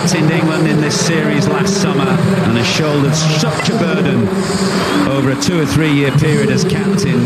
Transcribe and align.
captained 0.00 0.30
England 0.30 0.66
in 0.66 0.80
this 0.80 0.98
series 0.98 1.46
last 1.46 1.82
summer 1.82 2.08
and 2.08 2.56
has 2.56 2.66
shouldered 2.66 3.14
such 3.14 3.68
a 3.68 3.76
burden 3.76 4.26
over 5.08 5.32
a 5.32 5.42
two 5.42 5.60
or 5.60 5.66
three 5.66 5.92
year 5.92 6.10
period 6.12 6.48
as 6.48 6.64
captain, 6.64 7.20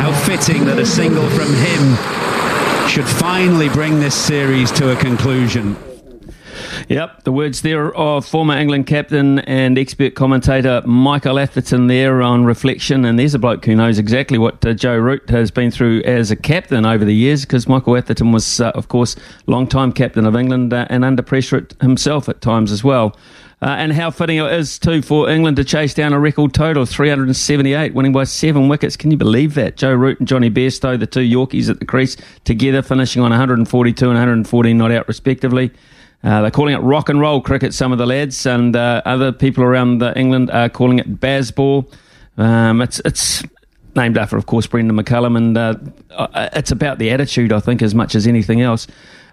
how 0.00 0.12
fitting 0.26 0.64
that 0.64 0.80
a 0.80 0.84
single 0.84 1.28
from 1.30 1.54
him 1.54 2.88
should 2.88 3.06
finally 3.06 3.68
bring 3.68 4.00
this 4.00 4.16
series 4.16 4.72
to 4.72 4.90
a 4.90 4.96
conclusion. 4.96 5.76
Yep, 6.92 7.24
the 7.24 7.32
words 7.32 7.62
there 7.62 7.94
of 7.94 8.26
former 8.26 8.54
England 8.54 8.86
captain 8.86 9.38
and 9.38 9.78
expert 9.78 10.14
commentator 10.14 10.82
Michael 10.84 11.38
Atherton 11.38 11.86
there 11.86 12.20
on 12.20 12.44
reflection. 12.44 13.06
And 13.06 13.18
there's 13.18 13.32
a 13.32 13.38
bloke 13.38 13.64
who 13.64 13.74
knows 13.74 13.98
exactly 13.98 14.36
what 14.36 14.62
uh, 14.66 14.74
Joe 14.74 14.98
Root 14.98 15.30
has 15.30 15.50
been 15.50 15.70
through 15.70 16.02
as 16.02 16.30
a 16.30 16.36
captain 16.36 16.84
over 16.84 17.02
the 17.06 17.14
years 17.14 17.46
because 17.46 17.66
Michael 17.66 17.96
Atherton 17.96 18.30
was, 18.30 18.60
uh, 18.60 18.72
of 18.74 18.88
course, 18.88 19.16
long-time 19.46 19.92
captain 19.92 20.26
of 20.26 20.36
England 20.36 20.74
uh, 20.74 20.86
and 20.90 21.02
under 21.02 21.22
pressure 21.22 21.66
himself 21.80 22.28
at 22.28 22.42
times 22.42 22.70
as 22.70 22.84
well. 22.84 23.16
Uh, 23.62 23.76
and 23.78 23.94
how 23.94 24.10
fitting 24.10 24.36
it 24.36 24.52
is, 24.52 24.78
too, 24.78 25.00
for 25.00 25.30
England 25.30 25.56
to 25.56 25.64
chase 25.64 25.94
down 25.94 26.12
a 26.12 26.20
record 26.20 26.52
total 26.52 26.82
of 26.82 26.90
378, 26.90 27.94
winning 27.94 28.12
by 28.12 28.24
seven 28.24 28.68
wickets. 28.68 28.98
Can 28.98 29.10
you 29.10 29.16
believe 29.16 29.54
that? 29.54 29.78
Joe 29.78 29.94
Root 29.94 30.18
and 30.18 30.28
Jonny 30.28 30.50
Bairstow, 30.50 30.98
the 30.98 31.06
two 31.06 31.20
Yorkies 31.20 31.70
at 31.70 31.78
the 31.78 31.86
crease, 31.86 32.18
together 32.44 32.82
finishing 32.82 33.22
on 33.22 33.30
142 33.30 34.04
and 34.04 34.14
114 34.14 34.76
not 34.76 34.92
out, 34.92 35.08
respectively. 35.08 35.70
Uh, 36.24 36.42
they're 36.42 36.50
calling 36.50 36.74
it 36.74 36.78
rock 36.78 37.08
and 37.08 37.20
roll 37.20 37.40
cricket, 37.40 37.74
some 37.74 37.90
of 37.90 37.98
the 37.98 38.06
lads, 38.06 38.46
and 38.46 38.76
uh, 38.76 39.02
other 39.04 39.32
people 39.32 39.64
around 39.64 40.02
uh, 40.02 40.12
England 40.14 40.50
are 40.50 40.68
calling 40.68 40.98
it 40.98 41.20
Bazball. 41.20 41.92
Um, 42.38 42.80
it's 42.80 43.00
it's 43.04 43.42
named 43.96 44.16
after, 44.16 44.36
of 44.36 44.46
course, 44.46 44.66
Brendon 44.66 44.96
McCullum, 44.96 45.36
and 45.36 45.58
uh, 45.58 45.74
uh, 46.12 46.48
it's 46.52 46.70
about 46.70 46.98
the 46.98 47.10
attitude, 47.10 47.52
I 47.52 47.60
think, 47.60 47.82
as 47.82 47.94
much 47.94 48.14
as 48.14 48.26
anything 48.26 48.60
else. 48.60 48.86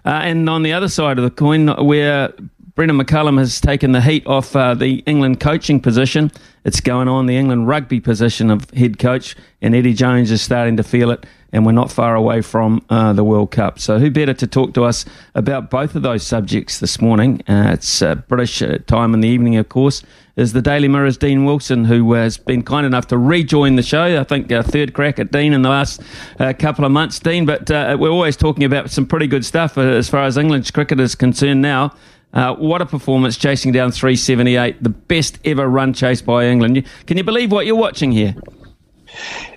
Uh, 0.04 0.10
and 0.10 0.48
on 0.50 0.62
the 0.62 0.72
other 0.72 0.88
side 0.88 1.18
of 1.18 1.24
the 1.24 1.30
coin, 1.30 1.68
where 1.86 2.32
Brendon 2.74 2.98
McCullum 2.98 3.38
has 3.38 3.60
taken 3.60 3.92
the 3.92 4.00
heat 4.00 4.26
off 4.26 4.52
the 4.52 5.02
England 5.06 5.40
coaching 5.40 5.80
position, 5.80 6.30
it's 6.64 6.80
going 6.80 7.08
on 7.08 7.26
the 7.26 7.36
England 7.36 7.68
rugby 7.68 8.00
position 8.00 8.50
of 8.50 8.68
head 8.70 8.98
coach, 8.98 9.36
and 9.62 9.74
Eddie 9.74 9.94
Jones 9.94 10.30
is 10.30 10.42
starting 10.42 10.76
to 10.76 10.82
feel 10.82 11.10
it 11.10 11.24
and 11.52 11.66
we're 11.66 11.72
not 11.72 11.90
far 11.90 12.14
away 12.14 12.40
from 12.42 12.84
uh, 12.90 13.12
the 13.12 13.24
World 13.24 13.50
Cup. 13.50 13.78
So, 13.78 13.98
who 13.98 14.10
better 14.10 14.34
to 14.34 14.46
talk 14.46 14.74
to 14.74 14.84
us 14.84 15.04
about 15.34 15.70
both 15.70 15.94
of 15.94 16.02
those 16.02 16.26
subjects 16.26 16.78
this 16.80 17.00
morning? 17.00 17.42
Uh, 17.48 17.70
it's 17.72 18.02
uh, 18.02 18.16
British 18.16 18.62
uh, 18.62 18.78
time 18.86 19.14
in 19.14 19.20
the 19.20 19.28
evening, 19.28 19.56
of 19.56 19.68
course. 19.68 20.02
Is 20.36 20.52
the 20.52 20.62
Daily 20.62 20.88
Mirror's 20.88 21.18
Dean 21.18 21.44
Wilson, 21.44 21.84
who 21.84 22.14
has 22.14 22.38
been 22.38 22.62
kind 22.62 22.86
enough 22.86 23.08
to 23.08 23.18
rejoin 23.18 23.76
the 23.76 23.82
show. 23.82 24.18
I 24.18 24.24
think 24.24 24.50
uh, 24.50 24.62
third 24.62 24.94
crack 24.94 25.18
at 25.18 25.32
Dean 25.32 25.52
in 25.52 25.62
the 25.62 25.68
last 25.68 26.00
uh, 26.38 26.54
couple 26.58 26.84
of 26.84 26.92
months, 26.92 27.18
Dean. 27.18 27.44
But 27.44 27.68
we're 27.68 28.10
always 28.10 28.36
talking 28.36 28.64
about 28.64 28.90
some 28.90 29.06
pretty 29.06 29.26
good 29.26 29.44
stuff 29.44 29.76
as 29.76 30.08
far 30.08 30.24
as 30.24 30.38
England's 30.38 30.70
cricket 30.70 30.98
is 30.98 31.14
concerned 31.14 31.60
now. 31.60 31.94
Uh, 32.32 32.54
what 32.54 32.80
a 32.80 32.86
performance 32.86 33.36
chasing 33.36 33.72
down 33.72 33.90
378, 33.90 34.82
the 34.82 34.88
best 34.88 35.38
ever 35.44 35.66
run 35.66 35.92
chase 35.92 36.22
by 36.22 36.46
England. 36.46 36.86
Can 37.06 37.16
you 37.16 37.24
believe 37.24 37.50
what 37.50 37.66
you're 37.66 37.74
watching 37.74 38.12
here? 38.12 38.36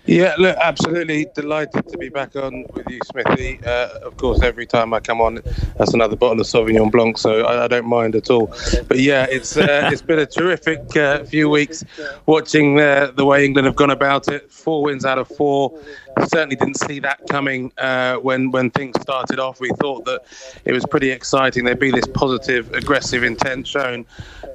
Yeah, 0.06 0.36
look, 0.38 0.58
absolutely 0.58 1.28
delighted 1.34 1.88
to 1.88 1.98
be 1.98 2.10
back 2.10 2.36
on 2.36 2.66
with 2.74 2.90
you, 2.90 3.00
Smithy. 3.06 3.62
Uh, 3.66 3.88
of 4.04 4.18
course, 4.18 4.42
every 4.42 4.66
time 4.66 4.94
I 4.94 5.00
come 5.00 5.22
on, 5.22 5.40
that's 5.78 5.94
another 5.94 6.18
bottle 6.18 6.42
of 6.42 6.48
Sauvignon 6.48 6.92
Blanc, 6.92 7.18
so 7.18 7.46
I, 7.46 7.64
I 7.64 7.68
don't 7.70 7.88
mind 7.88 8.16
at 8.16 8.30
all. 8.30 8.48
But 8.88 9.00
yeah, 9.00 9.26
it's 9.30 9.56
uh, 9.56 9.90
it's 9.94 10.02
been 10.02 10.20
a 10.20 10.26
terrific 10.26 10.98
uh, 10.98 11.24
few 11.24 11.50
weeks 11.50 11.86
watching 12.26 12.82
uh, 12.82 13.12
the 13.16 13.24
way 13.24 13.46
England 13.46 13.66
have 13.66 13.78
gone 13.78 13.92
about 13.92 14.28
it. 14.28 14.52
Four 14.52 14.84
wins 14.84 15.06
out 15.06 15.20
of 15.20 15.30
four. 15.30 15.80
Certainly 16.28 16.58
didn't 16.58 16.80
see 16.80 17.00
that 17.00 17.22
coming 17.30 17.72
uh, 17.78 18.16
when 18.18 18.52
when 18.52 18.72
things 18.72 19.00
started 19.02 19.40
off. 19.40 19.62
We 19.62 19.70
thought 19.80 20.04
that 20.04 20.24
it 20.66 20.74
was 20.74 20.86
pretty 20.86 21.12
exciting. 21.12 21.64
There'd 21.64 21.80
be 21.80 21.92
this 21.92 22.08
positive, 22.08 22.74
aggressive 22.74 23.24
intent 23.24 23.68
shown, 23.68 24.06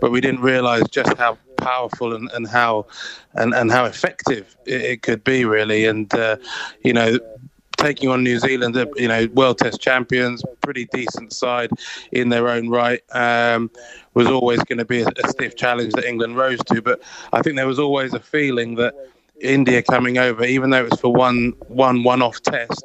but 0.01 0.11
we 0.11 0.21
didn't 0.21 0.43
realise 0.43 0.87
just 0.89 1.17
how 1.17 1.39
powerful 1.69 2.15
and, 2.15 2.31
and 2.33 2.47
how 2.49 2.87
and, 3.35 3.55
and 3.55 3.71
how 3.71 3.85
effective 3.85 4.57
it, 4.67 4.81
it 4.93 5.03
could 5.03 5.23
be 5.25 5.45
really 5.45 5.85
and 5.85 6.15
uh, 6.15 6.37
you 6.83 6.93
know 6.93 7.19
taking 7.79 8.09
on 8.09 8.25
New 8.25 8.39
Zealand, 8.41 8.77
uh, 8.77 8.87
you 8.97 9.07
know, 9.07 9.29
World 9.35 9.59
Test 9.59 9.81
champions, 9.81 10.43
pretty 10.61 10.87
decent 10.87 11.33
side 11.33 11.71
in 12.11 12.29
their 12.29 12.49
own 12.49 12.69
right, 12.69 13.01
um, 13.13 13.71
was 14.15 14.27
always 14.27 14.59
going 14.65 14.79
to 14.79 14.85
be 14.85 15.03
a, 15.03 15.07
a, 15.25 15.29
stiff 15.29 15.55
challenge 15.55 15.93
that 15.95 16.05
England 16.05 16.37
rose 16.37 16.59
to. 16.67 16.83
But 16.83 17.01
I 17.33 17.41
think 17.41 17.55
there 17.55 17.69
was 17.69 17.79
always 17.79 18.13
a 18.15 18.21
feeling 18.21 18.75
that 18.75 18.95
India 19.41 19.83
coming 19.83 20.19
over, 20.19 20.45
even 20.45 20.71
though 20.71 20.85
it 20.85 20.91
was 20.91 21.01
for 21.01 21.13
one 21.13 21.55
one 21.69 22.03
one 22.03 22.23
off 22.23 22.41
test, 22.43 22.85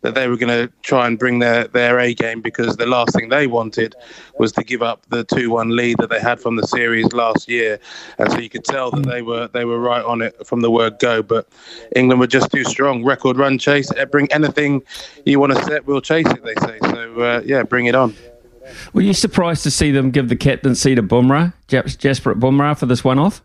that 0.00 0.14
they 0.14 0.28
were 0.28 0.36
going 0.36 0.48
to 0.48 0.72
try 0.82 1.06
and 1.06 1.18
bring 1.18 1.40
their 1.40 1.66
their 1.68 1.98
A 1.98 2.14
game 2.14 2.40
because 2.40 2.76
the 2.76 2.86
last 2.86 3.14
thing 3.14 3.28
they 3.28 3.46
wanted 3.46 3.94
was 4.38 4.52
to 4.52 4.64
give 4.64 4.82
up 4.82 5.04
the 5.10 5.24
two 5.24 5.50
one 5.50 5.76
lead 5.76 5.98
that 5.98 6.08
they 6.08 6.20
had 6.20 6.40
from 6.40 6.56
the 6.56 6.66
series 6.66 7.12
last 7.12 7.48
year, 7.48 7.78
and 8.18 8.30
so 8.30 8.38
you 8.38 8.48
could 8.48 8.64
tell 8.64 8.90
that 8.90 9.06
they 9.06 9.22
were 9.22 9.48
they 9.48 9.64
were 9.64 9.78
right 9.78 10.04
on 10.04 10.22
it 10.22 10.46
from 10.46 10.60
the 10.60 10.70
word 10.70 10.98
go. 10.98 11.22
But 11.22 11.48
England 11.94 12.20
were 12.20 12.26
just 12.26 12.50
too 12.50 12.64
strong. 12.64 13.04
Record 13.04 13.36
run 13.36 13.58
chase, 13.58 13.90
eh, 13.96 14.04
bring 14.04 14.30
anything 14.32 14.82
you 15.26 15.38
want 15.38 15.52
to 15.54 15.62
set, 15.64 15.86
we'll 15.86 16.00
chase 16.00 16.26
it. 16.28 16.42
They 16.42 16.54
say 16.66 16.78
so. 16.82 17.20
Uh, 17.20 17.42
yeah, 17.44 17.62
bring 17.62 17.86
it 17.86 17.94
on. 17.94 18.14
Were 18.92 19.02
you 19.02 19.14
surprised 19.14 19.62
to 19.64 19.70
see 19.70 19.90
them 19.90 20.10
give 20.10 20.28
the 20.28 20.36
captaincy 20.36 20.94
to 20.94 21.02
Bumrah, 21.02 21.52
Jasprit 21.68 22.38
Bumrah, 22.38 22.78
for 22.78 22.86
this 22.86 23.02
one 23.02 23.18
off? 23.18 23.42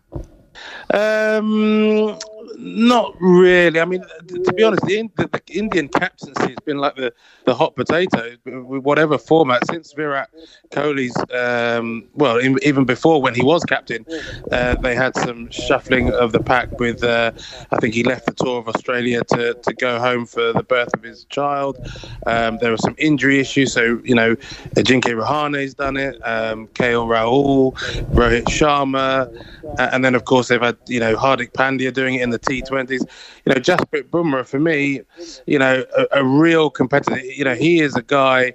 Um, 0.92 2.18
not 2.58 3.14
really. 3.20 3.80
I 3.80 3.84
mean, 3.84 4.02
to 4.28 4.52
be 4.52 4.62
honest, 4.62 4.82
the, 4.82 5.08
the, 5.16 5.28
the, 5.28 5.42
Indian 5.48 5.88
captaincy 5.88 6.48
has 6.48 6.58
been 6.64 6.78
like 6.78 6.96
the, 6.96 7.12
the 7.44 7.54
hot 7.54 7.76
potato, 7.76 8.36
whatever 8.44 9.18
format, 9.18 9.66
since 9.66 9.92
Virat 9.92 10.30
Kohli's, 10.70 11.16
um, 11.34 12.08
well, 12.14 12.38
in, 12.38 12.58
even 12.62 12.84
before 12.84 13.22
when 13.22 13.34
he 13.34 13.42
was 13.42 13.64
captain, 13.64 14.04
uh, 14.52 14.74
they 14.76 14.94
had 14.94 15.14
some 15.16 15.50
shuffling 15.50 16.12
of 16.12 16.32
the 16.32 16.40
pack 16.40 16.78
with, 16.78 17.04
uh, 17.04 17.32
I 17.70 17.76
think 17.76 17.94
he 17.94 18.02
left 18.02 18.26
the 18.26 18.34
tour 18.34 18.58
of 18.58 18.68
Australia 18.68 19.22
to, 19.24 19.54
to 19.54 19.74
go 19.74 19.98
home 19.98 20.26
for 20.26 20.52
the 20.52 20.62
birth 20.62 20.92
of 20.94 21.02
his 21.02 21.24
child. 21.24 21.78
Um, 22.26 22.58
there 22.60 22.70
were 22.70 22.78
some 22.78 22.94
injury 22.98 23.38
issues, 23.38 23.72
so, 23.72 24.00
you 24.04 24.14
know, 24.14 24.34
Ajinkya 24.76 25.22
Rahane's 25.22 25.74
done 25.74 25.96
it, 25.96 26.16
um, 26.26 26.68
KL 26.68 27.06
Rahul, 27.06 27.74
Rohit 28.12 28.44
Sharma, 28.44 29.30
and 29.78 30.04
then, 30.04 30.14
of 30.14 30.24
course, 30.24 30.48
they've 30.48 30.60
had, 30.60 30.76
you 30.88 31.00
know, 31.00 31.16
Hardik 31.16 31.52
Pandya 31.52 31.92
doing 31.92 32.16
it 32.16 32.22
in 32.22 32.30
the 32.30 32.38
T20s. 32.48 33.00
You 33.44 33.54
know, 33.54 33.60
Jasprit 33.60 34.04
Bumrah 34.04 34.46
for 34.46 34.58
me, 34.58 35.00
you 35.46 35.58
know, 35.58 35.84
a, 35.96 36.20
a, 36.20 36.24
real 36.24 36.70
competitor. 36.70 37.18
You 37.20 37.44
know, 37.44 37.54
he 37.54 37.80
is 37.80 37.94
a 37.94 38.02
guy 38.02 38.54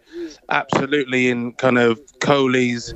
absolutely 0.49 1.29
in 1.29 1.53
kind 1.53 1.77
of 1.77 1.99
Kohli's 2.19 2.93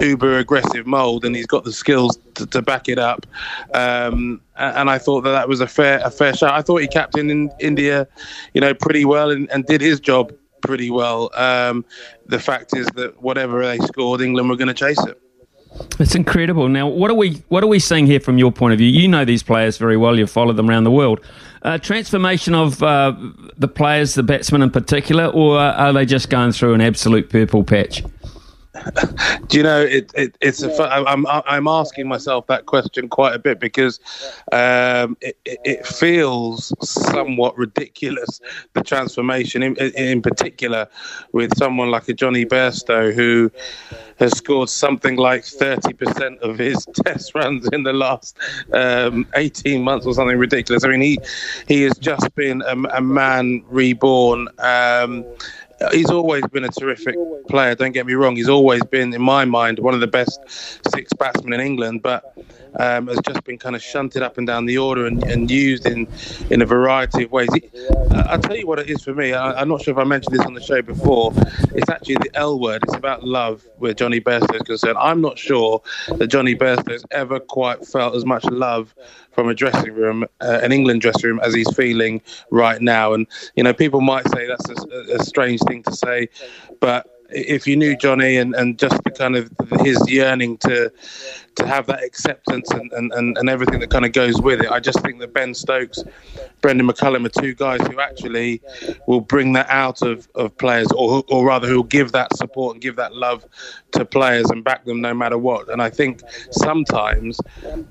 uber 0.00 0.38
aggressive 0.38 0.86
mold, 0.86 1.24
and 1.24 1.34
he's 1.34 1.46
got 1.46 1.64
the 1.64 1.72
skills 1.72 2.18
to, 2.34 2.46
to 2.46 2.62
back 2.62 2.88
it 2.88 2.98
up. 2.98 3.26
Um, 3.74 4.40
and 4.56 4.90
I 4.90 4.98
thought 4.98 5.22
that 5.22 5.32
that 5.32 5.48
was 5.48 5.60
a 5.60 5.66
fair 5.66 6.00
a 6.04 6.10
fair 6.10 6.34
shot. 6.34 6.52
I 6.52 6.62
thought 6.62 6.80
he 6.80 6.88
captained 6.88 7.30
in 7.30 7.50
India, 7.60 8.06
you 8.52 8.60
know, 8.60 8.74
pretty 8.74 9.04
well 9.04 9.30
and, 9.30 9.50
and 9.50 9.64
did 9.66 9.80
his 9.80 10.00
job 10.00 10.32
pretty 10.64 10.90
well. 10.90 11.30
Um, 11.34 11.84
the 12.26 12.38
fact 12.38 12.76
is 12.76 12.86
that 12.94 13.20
whatever 13.22 13.64
they 13.64 13.78
scored, 13.78 14.20
England 14.20 14.48
were 14.48 14.56
going 14.56 14.68
to 14.68 14.74
chase 14.74 15.02
it. 15.04 15.20
It's 15.98 16.14
incredible. 16.14 16.68
Now, 16.68 16.88
what 16.88 17.10
are 17.10 17.14
we 17.14 17.42
what 17.48 17.64
are 17.64 17.66
we 17.66 17.78
seeing 17.78 18.06
here 18.06 18.20
from 18.20 18.38
your 18.38 18.52
point 18.52 18.72
of 18.72 18.78
view? 18.78 18.88
You 18.88 19.08
know 19.08 19.24
these 19.24 19.42
players 19.42 19.76
very 19.78 19.96
well. 19.96 20.18
You've 20.18 20.30
followed 20.30 20.56
them 20.56 20.68
around 20.68 20.84
the 20.84 20.90
world. 20.90 21.20
Uh, 21.62 21.78
transformation 21.78 22.54
of 22.54 22.82
uh, 22.82 23.14
the 23.56 23.68
players, 23.68 24.14
the 24.14 24.22
batsmen 24.22 24.60
in 24.60 24.70
particular, 24.70 25.26
or 25.26 25.58
are 25.58 25.92
they 25.92 26.04
just 26.04 26.28
going 26.28 26.52
through 26.52 26.74
an 26.74 26.80
absolute 26.80 27.30
purple 27.30 27.64
patch? 27.64 28.02
do 29.48 29.56
you 29.56 29.62
know 29.62 29.80
it, 29.80 30.10
it 30.14 30.36
it's 30.40 30.62
a 30.62 30.82
I'm 30.82 31.26
I'm 31.26 31.68
asking 31.68 32.08
myself 32.08 32.46
that 32.48 32.66
question 32.66 33.08
quite 33.08 33.34
a 33.34 33.38
bit 33.38 33.60
because 33.60 34.00
um, 34.50 35.16
it, 35.20 35.38
it 35.44 35.86
feels 35.86 36.72
somewhat 36.80 37.56
ridiculous 37.56 38.40
the 38.72 38.82
transformation 38.82 39.62
in, 39.62 39.76
in 39.76 40.22
particular 40.22 40.88
with 41.32 41.56
someone 41.56 41.90
like 41.90 42.08
a 42.08 42.14
Jonny 42.14 42.44
Bairstow 42.44 43.14
who 43.14 43.50
has 44.18 44.36
scored 44.36 44.68
something 44.68 45.16
like 45.16 45.42
30% 45.42 46.38
of 46.38 46.58
his 46.58 46.86
test 47.04 47.34
runs 47.34 47.68
in 47.72 47.82
the 47.82 47.92
last 47.92 48.36
um, 48.72 49.26
18 49.34 49.82
months 49.82 50.06
or 50.06 50.14
something 50.14 50.38
ridiculous. 50.38 50.84
I 50.84 50.88
mean, 50.88 51.00
he 51.00 51.18
he 51.66 51.82
has 51.82 51.98
just 51.98 52.34
been 52.34 52.62
a, 52.62 52.76
a 52.96 53.00
man 53.00 53.64
reborn. 53.68 54.48
Um, 54.58 55.24
he's 55.92 56.10
always 56.10 56.46
been 56.48 56.64
a 56.64 56.68
terrific 56.68 57.16
player. 57.48 57.74
Don't 57.74 57.92
get 57.92 58.06
me 58.06 58.14
wrong. 58.14 58.36
He's 58.36 58.48
always 58.48 58.82
been, 58.84 59.12
in 59.14 59.22
my 59.22 59.44
mind, 59.44 59.78
one 59.78 59.94
of 59.94 60.00
the 60.00 60.06
best 60.06 60.40
six 60.92 61.12
batsmen 61.12 61.52
in 61.52 61.60
England. 61.60 62.02
But 62.02 62.34
um, 62.78 63.06
has 63.08 63.18
just 63.24 63.44
been 63.44 63.58
kind 63.58 63.76
of 63.76 63.82
shunted 63.82 64.22
up 64.22 64.38
and 64.38 64.46
down 64.46 64.66
the 64.66 64.78
order 64.78 65.06
and, 65.06 65.22
and 65.24 65.50
used 65.50 65.86
in 65.86 66.08
in 66.50 66.62
a 66.62 66.66
variety 66.66 67.24
of 67.24 67.32
ways. 67.32 67.48
I'll 68.12 68.40
tell 68.40 68.56
you 68.56 68.66
what 68.66 68.78
it 68.78 68.90
is 68.90 69.02
for 69.02 69.14
me. 69.14 69.32
I, 69.32 69.60
am 69.60 69.68
not 69.68 69.82
sure 69.82 69.92
if 69.92 69.98
I 69.98 70.04
mentioned 70.04 70.36
this 70.36 70.44
on 70.44 70.54
the 70.54 70.62
show 70.62 70.82
before. 70.82 71.32
It's 71.74 71.88
actually 71.88 72.16
the 72.16 72.30
L 72.34 72.58
word. 72.58 72.82
It's 72.84 72.94
about 72.94 73.24
love 73.24 73.64
where 73.78 73.94
Jonny 73.94 74.20
Bairstow 74.20 74.56
is 74.56 74.62
concerned. 74.62 74.98
I'm 74.98 75.20
not 75.20 75.38
sure 75.38 75.82
that 76.08 76.26
Jonny 76.28 76.54
Bairstow 76.54 76.92
has 76.92 77.04
ever 77.10 77.40
quite 77.40 77.86
felt 77.86 78.14
as 78.14 78.24
much 78.24 78.44
love 78.44 78.94
from 79.32 79.48
a 79.48 79.54
dressing 79.54 79.92
room, 79.92 80.24
uh, 80.40 80.60
an 80.62 80.70
England 80.70 81.00
dressing 81.00 81.30
room, 81.30 81.40
as 81.42 81.54
he's 81.54 81.72
feeling 81.74 82.22
right 82.50 82.80
now. 82.80 83.12
And 83.14 83.26
you 83.56 83.62
know, 83.62 83.74
people 83.74 84.00
might 84.00 84.28
say 84.28 84.46
that's 84.46 84.68
a, 84.70 85.16
a 85.16 85.24
strange 85.24 85.60
thing 85.64 85.82
to 85.84 85.92
say, 85.92 86.28
but 86.80 87.14
if 87.30 87.66
you 87.66 87.76
knew 87.76 87.96
Jonny 87.96 88.36
and, 88.36 88.54
and 88.54 88.78
just 88.78 89.02
the 89.04 89.10
kind 89.10 89.36
of 89.36 89.50
his 89.80 89.98
yearning 90.08 90.56
to 90.58 90.92
to 91.56 91.66
have 91.66 91.86
that 91.86 92.02
acceptance 92.02 92.68
and, 92.72 92.92
and, 92.92 93.12
and, 93.12 93.38
and 93.38 93.48
everything 93.48 93.78
that 93.78 93.88
kind 93.88 94.04
of 94.04 94.12
goes 94.12 94.40
with 94.42 94.60
it, 94.60 94.70
I 94.70 94.80
just 94.80 95.00
think 95.02 95.20
that 95.20 95.32
Ben 95.32 95.54
Stokes, 95.54 96.02
Brendon 96.60 96.88
McCullum 96.88 97.24
are 97.26 97.40
two 97.40 97.54
guys 97.54 97.80
who 97.86 98.00
actually 98.00 98.60
will 99.06 99.20
bring 99.20 99.52
that 99.52 99.68
out 99.70 100.02
of, 100.02 100.28
of 100.34 100.56
players, 100.58 100.88
or 100.92 101.22
or 101.28 101.46
rather 101.46 101.68
who 101.68 101.76
will 101.76 101.84
give 101.84 102.12
that 102.12 102.36
support 102.36 102.74
and 102.74 102.82
give 102.82 102.96
that 102.96 103.14
love 103.14 103.44
to 103.92 104.04
players 104.04 104.50
and 104.50 104.64
back 104.64 104.84
them 104.84 105.00
no 105.00 105.14
matter 105.14 105.38
what. 105.38 105.68
And 105.68 105.80
I 105.80 105.90
think 105.90 106.22
sometimes, 106.50 107.40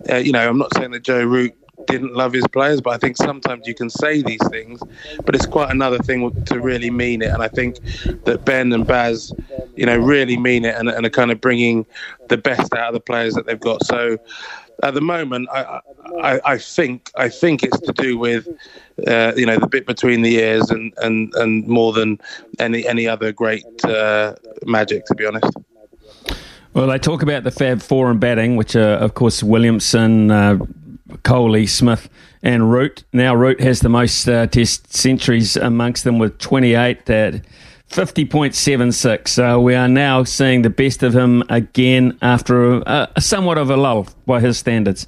uh, 0.09 0.17
you 0.17 0.31
know, 0.31 0.47
I'm 0.47 0.57
not 0.57 0.73
saying 0.75 0.91
that 0.91 1.03
Joe 1.03 1.23
Root 1.23 1.55
didn't 1.87 2.13
love 2.13 2.33
his 2.33 2.47
players, 2.47 2.81
but 2.81 2.91
I 2.91 2.97
think 2.97 3.17
sometimes 3.17 3.67
you 3.67 3.73
can 3.73 3.89
say 3.89 4.21
these 4.21 4.45
things, 4.49 4.81
but 5.25 5.35
it's 5.35 5.45
quite 5.45 5.71
another 5.71 5.99
thing 5.99 6.31
to 6.45 6.59
really 6.59 6.89
mean 6.89 7.21
it. 7.21 7.29
And 7.29 7.41
I 7.41 7.47
think 7.47 7.79
that 8.25 8.45
Ben 8.45 8.71
and 8.73 8.85
Baz, 8.85 9.33
you 9.75 9.85
know, 9.85 9.97
really 9.97 10.37
mean 10.37 10.65
it 10.65 10.75
and, 10.75 10.89
and 10.89 11.05
are 11.05 11.09
kind 11.09 11.31
of 11.31 11.41
bringing 11.41 11.85
the 12.29 12.37
best 12.37 12.73
out 12.73 12.87
of 12.87 12.93
the 12.93 12.99
players 12.99 13.33
that 13.35 13.45
they've 13.45 13.59
got. 13.59 13.85
So 13.85 14.17
at 14.81 14.93
the 14.93 15.01
moment, 15.01 15.49
I, 15.51 15.79
I, 16.21 16.41
I 16.45 16.57
think 16.57 17.11
I 17.15 17.29
think 17.29 17.63
it's 17.63 17.79
to 17.81 17.93
do 17.93 18.17
with 18.17 18.47
uh, 19.07 19.33
you 19.35 19.45
know 19.45 19.57
the 19.57 19.67
bit 19.67 19.85
between 19.85 20.21
the 20.21 20.37
ears 20.37 20.69
and, 20.69 20.93
and, 20.97 21.33
and 21.35 21.67
more 21.67 21.93
than 21.93 22.19
any 22.59 22.87
any 22.87 23.07
other 23.07 23.31
great 23.31 23.65
uh, 23.85 24.35
magic, 24.65 25.05
to 25.05 25.15
be 25.15 25.25
honest. 25.25 25.53
Well, 26.73 26.87
they 26.87 26.97
talk 26.97 27.21
about 27.21 27.43
the 27.43 27.51
Fab 27.51 27.81
Four 27.81 28.09
in 28.09 28.17
batting, 28.17 28.55
which 28.55 28.75
are, 28.75 28.95
of 28.95 29.13
course, 29.13 29.43
Williamson, 29.43 30.31
uh, 30.31 30.57
Kohli, 31.23 31.67
Smith, 31.67 32.09
and 32.41 32.71
Root. 32.71 33.03
Now, 33.13 33.35
Root 33.35 33.61
has 33.61 33.79
the 33.79 33.89
most 33.89 34.27
uh, 34.27 34.47
Test 34.47 34.93
centuries 34.93 35.55
amongst 35.55 36.03
them 36.03 36.19
with 36.19 36.37
28 36.39 37.09
at 37.09 37.41
50.76. 37.89 39.27
So 39.27 39.61
we 39.61 39.75
are 39.75 39.87
now 39.87 40.23
seeing 40.23 40.63
the 40.63 40.69
best 40.69 41.03
of 41.03 41.13
him 41.13 41.43
again 41.49 42.17
after 42.21 42.81
a, 42.81 43.09
a 43.15 43.21
somewhat 43.21 43.57
of 43.57 43.69
a 43.69 43.77
lull 43.77 44.07
by 44.25 44.39
his 44.39 44.57
standards. 44.57 45.07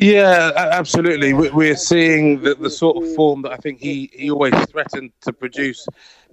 Yeah, 0.00 0.52
absolutely. 0.56 1.32
We're 1.34 1.76
seeing 1.76 2.42
the, 2.42 2.54
the 2.54 2.70
sort 2.70 3.02
of 3.02 3.14
form 3.14 3.42
that 3.42 3.52
I 3.52 3.56
think 3.56 3.80
he, 3.80 4.10
he 4.12 4.30
always 4.30 4.54
threatened 4.66 5.12
to 5.22 5.32
produce 5.32 5.86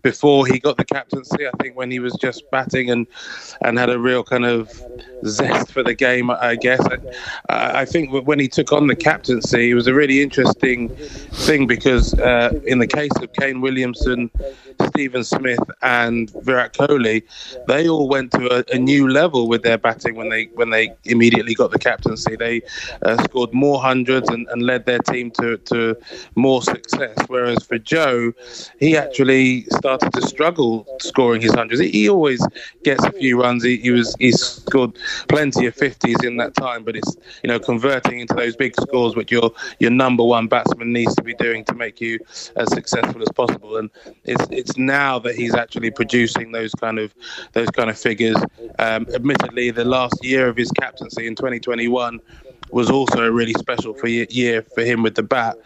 before 0.06 0.46
he 0.46 0.60
got 0.60 0.78
the 0.78 0.86
captaincy. 0.86 1.48
I 1.48 1.52
think 1.60 1.76
when 1.76 1.90
he 1.90 1.98
was 2.00 2.14
just 2.22 2.44
batting 2.52 2.92
and 2.92 3.08
and 3.62 3.80
had 3.80 3.90
a 3.90 3.98
real 3.98 4.24
kind 4.24 4.46
of 4.46 4.70
zest 5.26 5.72
for 5.72 5.82
the 5.82 5.96
game, 5.96 6.30
I 6.30 6.56
guess. 6.56 6.80
I, 7.50 7.82
I 7.82 7.86
think 7.86 8.12
when 8.28 8.40
he 8.40 8.48
took 8.48 8.72
on 8.72 8.86
the 8.86 8.96
captaincy, 8.96 9.72
it 9.72 9.74
was 9.74 9.88
a 9.88 9.96
really 9.96 10.22
interesting 10.22 10.90
thing 11.48 11.66
because 11.66 12.14
uh, 12.20 12.52
in 12.68 12.78
the 12.78 12.86
case 12.88 13.12
of 13.20 13.34
Kane 13.34 13.62
Williamson, 13.62 14.30
Steven 14.90 15.24
Smith, 15.24 15.60
and 15.82 16.30
Virat 16.44 16.74
Kohli, 16.74 17.24
they 17.68 17.90
all 17.90 18.08
went 18.08 18.32
to 18.34 18.60
a, 18.60 18.76
a 18.76 18.78
new 18.78 19.10
level 19.10 19.48
with 19.48 19.64
their 19.64 19.80
batting 19.80 20.14
when 20.16 20.30
they 20.30 20.46
when 20.54 20.70
they 20.70 20.94
immediately 21.06 21.56
got 21.56 21.72
the 21.72 21.80
captaincy. 21.80 22.36
They 22.36 22.62
uh, 23.02 23.18
scored 23.24 23.55
more 23.56 23.82
hundreds 23.82 24.30
and, 24.30 24.48
and 24.50 24.62
led 24.62 24.86
their 24.86 25.00
team 25.00 25.32
to, 25.32 25.58
to 25.58 25.98
more 26.36 26.62
success. 26.62 27.18
Whereas 27.28 27.64
for 27.64 27.78
Joe, 27.78 28.34
he 28.80 28.98
actually 28.98 29.66
started 29.72 30.12
to 30.14 30.22
struggle 30.22 30.86
scoring 31.02 31.42
his 31.42 31.54
hundreds. 31.54 31.82
He 31.82 32.10
always 32.10 32.46
gets 32.84 33.04
a 33.04 33.12
few 33.12 33.42
runs. 33.42 33.64
He, 33.64 33.78
he 33.78 33.92
was 33.92 34.16
he 34.20 34.32
scored 34.32 34.98
plenty 35.30 35.66
of 35.66 35.76
fifties 35.76 36.18
in 36.24 36.38
that 36.38 36.54
time, 36.56 36.84
but 36.84 36.96
it's 36.96 37.16
you 37.44 37.48
know 37.48 37.60
converting 37.60 38.20
into 38.20 38.34
those 38.34 38.56
big 38.56 38.76
scores 38.80 39.16
which 39.16 39.32
your 39.32 39.52
your 39.80 39.92
number 39.92 40.24
one 40.24 40.48
batsman 40.48 40.92
needs 40.92 41.16
to 41.16 41.24
be 41.24 41.34
doing 41.36 41.64
to 41.66 41.74
make 41.74 42.02
you 42.02 42.20
as 42.56 42.70
successful 42.70 43.22
as 43.22 43.30
possible. 43.30 43.78
And 43.78 43.90
it's 44.26 44.46
it's 44.52 44.78
now 44.78 45.20
that 45.20 45.36
he's 45.36 45.56
actually 45.56 45.92
producing 45.92 46.52
those 46.52 46.72
kind 46.74 47.00
of 47.00 47.14
those 47.54 47.70
kind 47.72 47.90
of 47.90 47.98
figures. 47.98 48.38
Um, 48.80 49.08
admittedly, 49.14 49.72
the 49.72 49.86
last 49.86 50.24
year 50.24 50.48
of 50.48 50.58
his 50.58 50.72
captaincy 50.72 51.28
in 51.28 51.36
2021 51.36 52.20
was 52.72 52.90
also 52.90 53.24
a 53.24 53.32
really 53.32 53.54
special 53.54 53.94
for 53.94 54.08
year 54.08 54.62
for 54.62 54.84
him 54.84 55.04
with 55.04 55.16
the 55.16 55.24
bat. 55.24 55.58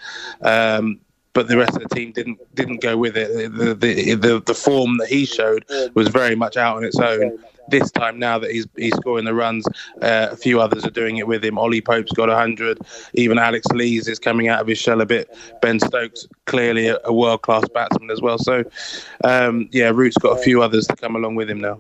Um, 0.42 1.00
but 1.34 1.48
the 1.48 1.58
rest 1.58 1.76
of 1.76 1.84
the 1.84 1.96
team 1.96 2.12
didn't 2.12 2.40
didn't 2.56 2.82
go 2.82 2.98
with 2.98 3.16
it. 3.16 3.30
The 3.54 3.74
the 3.74 4.16
the, 4.16 4.42
the 4.42 4.54
form 4.54 4.98
that 4.98 5.08
he 5.08 5.26
showed 5.26 5.66
was 5.94 6.08
very 6.08 6.36
much 6.36 6.58
out 6.58 6.78
on 6.78 6.84
its 6.84 7.00
own. 7.00 7.40
This 7.70 7.92
time, 7.92 8.18
now 8.18 8.40
that 8.40 8.50
he's 8.50 8.68
he's 8.76 8.96
scoring 8.96 9.26
the 9.26 9.34
runs, 9.34 9.68
uh, 10.02 10.30
a 10.32 10.36
few 10.36 10.60
others 10.60 10.84
are 10.86 10.90
doing 10.90 11.18
it 11.18 11.28
with 11.28 11.46
him. 11.46 11.60
Ollie 11.60 11.82
Pope's 11.82 12.12
got 12.12 12.30
hundred. 12.30 12.80
Even 13.14 13.38
Alex 13.38 13.68
Lees 13.68 14.08
is 14.08 14.18
coming 14.18 14.48
out 14.48 14.60
of 14.60 14.68
his 14.68 14.80
shell 14.80 15.02
a 15.02 15.06
bit. 15.06 15.30
Ben 15.62 15.80
Stokes 15.80 16.28
clearly 16.46 16.88
a, 16.88 16.98
a 17.06 17.14
world 17.14 17.44
class 17.44 17.64
batsman 17.74 18.10
as 18.10 18.22
well. 18.22 18.40
So, 18.40 18.64
um, 19.24 19.70
yeah, 19.72 19.92
Root's 19.94 20.18
got 20.18 20.40
a 20.40 20.42
few 20.42 20.64
others 20.64 20.88
to 20.88 20.96
come 20.96 21.16
along 21.16 21.36
with 21.36 21.50
him 21.50 21.62
now. 21.62 21.80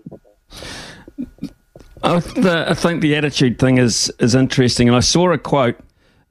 I, 2.03 2.15
I 2.15 2.73
think 2.73 3.01
the 3.01 3.15
attitude 3.15 3.59
thing 3.59 3.77
is 3.77 4.11
is 4.19 4.35
interesting, 4.35 4.87
and 4.87 4.95
I 4.95 5.01
saw 5.01 5.31
a 5.31 5.37
quote 5.37 5.77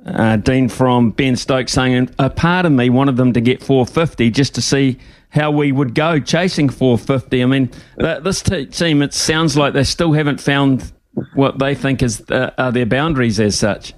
uh, 0.07 0.37
Dean 0.37 0.69
from 0.69 1.11
Ben 1.11 1.37
Stokes 1.37 1.73
saying 1.73 2.11
a 2.19 2.31
part 2.31 2.67
of 2.67 2.73
me 2.73 2.91
wanted 2.91 3.17
them 3.17 3.33
to 3.33 3.41
get 3.41 3.63
450 3.63 4.31
just 4.31 4.55
to 4.55 4.63
see 4.63 4.99
how 5.31 5.51
we 5.51 5.73
would 5.73 5.95
go 5.95 6.19
chasing 6.21 6.69
450. 6.69 7.43
I 7.43 7.47
mean, 7.47 7.71
this 7.97 8.41
t- 8.41 8.67
team, 8.67 9.03
it 9.03 9.13
sounds 9.13 9.57
like 9.57 9.75
they 9.75 9.85
still 9.85 10.13
haven't 10.13 10.41
found 10.41 10.93
what 11.35 11.59
they 11.59 11.75
think 11.75 12.03
is 12.03 12.23
uh, 12.31 12.53
are 12.59 12.73
their 12.73 12.87
boundaries 12.87 13.41
as 13.41 13.59
such. 13.59 13.93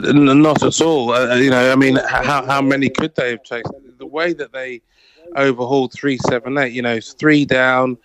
Not 0.00 0.62
at 0.62 0.80
all. 0.80 1.12
Uh, 1.12 1.34
you 1.36 1.50
know, 1.50 1.72
I 1.72 1.76
mean, 1.76 1.96
how 2.08 2.44
how 2.46 2.62
many 2.62 2.88
could 2.88 3.14
they 3.14 3.30
have 3.30 3.44
chased? 3.44 3.68
The 3.98 4.06
way 4.06 4.32
that 4.32 4.52
they 4.52 4.82
overhauled 5.36 5.92
three 5.92 6.18
seven 6.28 6.56
eight, 6.58 6.72
you 6.72 6.82
know, 6.82 7.00
three 7.00 7.44
down, 7.44 7.98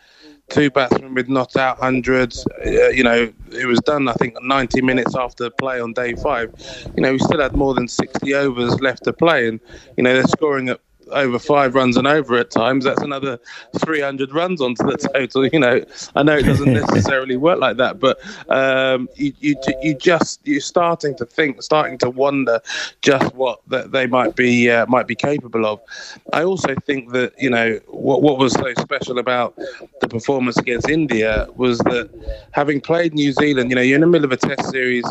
two 0.49 0.69
batsmen 0.69 1.13
with 1.13 1.29
not 1.29 1.55
out 1.55 1.77
hundreds. 1.79 2.45
Uh, 2.65 2.89
you 2.89 3.03
know, 3.03 3.31
it 3.51 3.65
was 3.65 3.79
done, 3.81 4.07
I 4.07 4.13
think, 4.13 4.35
90 4.41 4.81
minutes 4.81 5.15
after 5.15 5.49
play 5.49 5.79
on 5.79 5.93
day 5.93 6.13
five. 6.15 6.53
You 6.95 7.03
know, 7.03 7.11
we 7.11 7.19
still 7.19 7.41
had 7.41 7.53
more 7.53 7.73
than 7.73 7.87
60 7.87 8.33
overs 8.33 8.79
left 8.79 9.03
to 9.05 9.13
play, 9.13 9.47
and, 9.47 9.59
you 9.97 10.03
know, 10.03 10.13
they're 10.13 10.23
scoring 10.23 10.69
at 10.69 10.79
over 11.11 11.39
five 11.39 11.75
runs 11.75 11.97
and 11.97 12.07
over 12.07 12.35
at 12.37 12.51
times, 12.51 12.85
that's 12.85 13.01
another 13.01 13.39
300 13.79 14.31
runs 14.33 14.61
onto 14.61 14.83
the 14.83 14.97
total. 14.97 15.47
You 15.47 15.59
know, 15.59 15.83
I 16.15 16.23
know 16.23 16.37
it 16.37 16.43
doesn't 16.43 16.73
necessarily 16.73 17.37
work 17.37 17.59
like 17.59 17.77
that, 17.77 17.99
but 17.99 18.19
um, 18.49 19.09
you, 19.15 19.33
you, 19.39 19.55
you 19.81 19.95
just 19.95 20.39
you're 20.43 20.61
starting 20.61 21.15
to 21.17 21.25
think, 21.25 21.61
starting 21.61 21.97
to 21.99 22.09
wonder 22.09 22.59
just 23.01 23.33
what 23.35 23.61
that 23.67 23.91
they 23.91 24.07
might 24.07 24.35
be 24.35 24.69
uh, 24.69 24.85
might 24.87 25.07
be 25.07 25.15
capable 25.15 25.65
of. 25.65 25.79
I 26.33 26.43
also 26.43 26.75
think 26.85 27.11
that 27.13 27.33
you 27.39 27.49
know 27.49 27.79
what 27.87 28.21
what 28.21 28.37
was 28.37 28.53
so 28.53 28.73
special 28.79 29.19
about 29.19 29.55
the 30.01 30.07
performance 30.07 30.57
against 30.57 30.89
India 30.89 31.47
was 31.55 31.79
that 31.79 32.09
having 32.51 32.81
played 32.81 33.13
New 33.13 33.31
Zealand, 33.31 33.69
you 33.69 33.75
know, 33.75 33.81
you're 33.81 33.95
in 33.95 34.01
the 34.01 34.07
middle 34.07 34.25
of 34.25 34.31
a 34.31 34.37
Test 34.37 34.69
series 34.69 35.05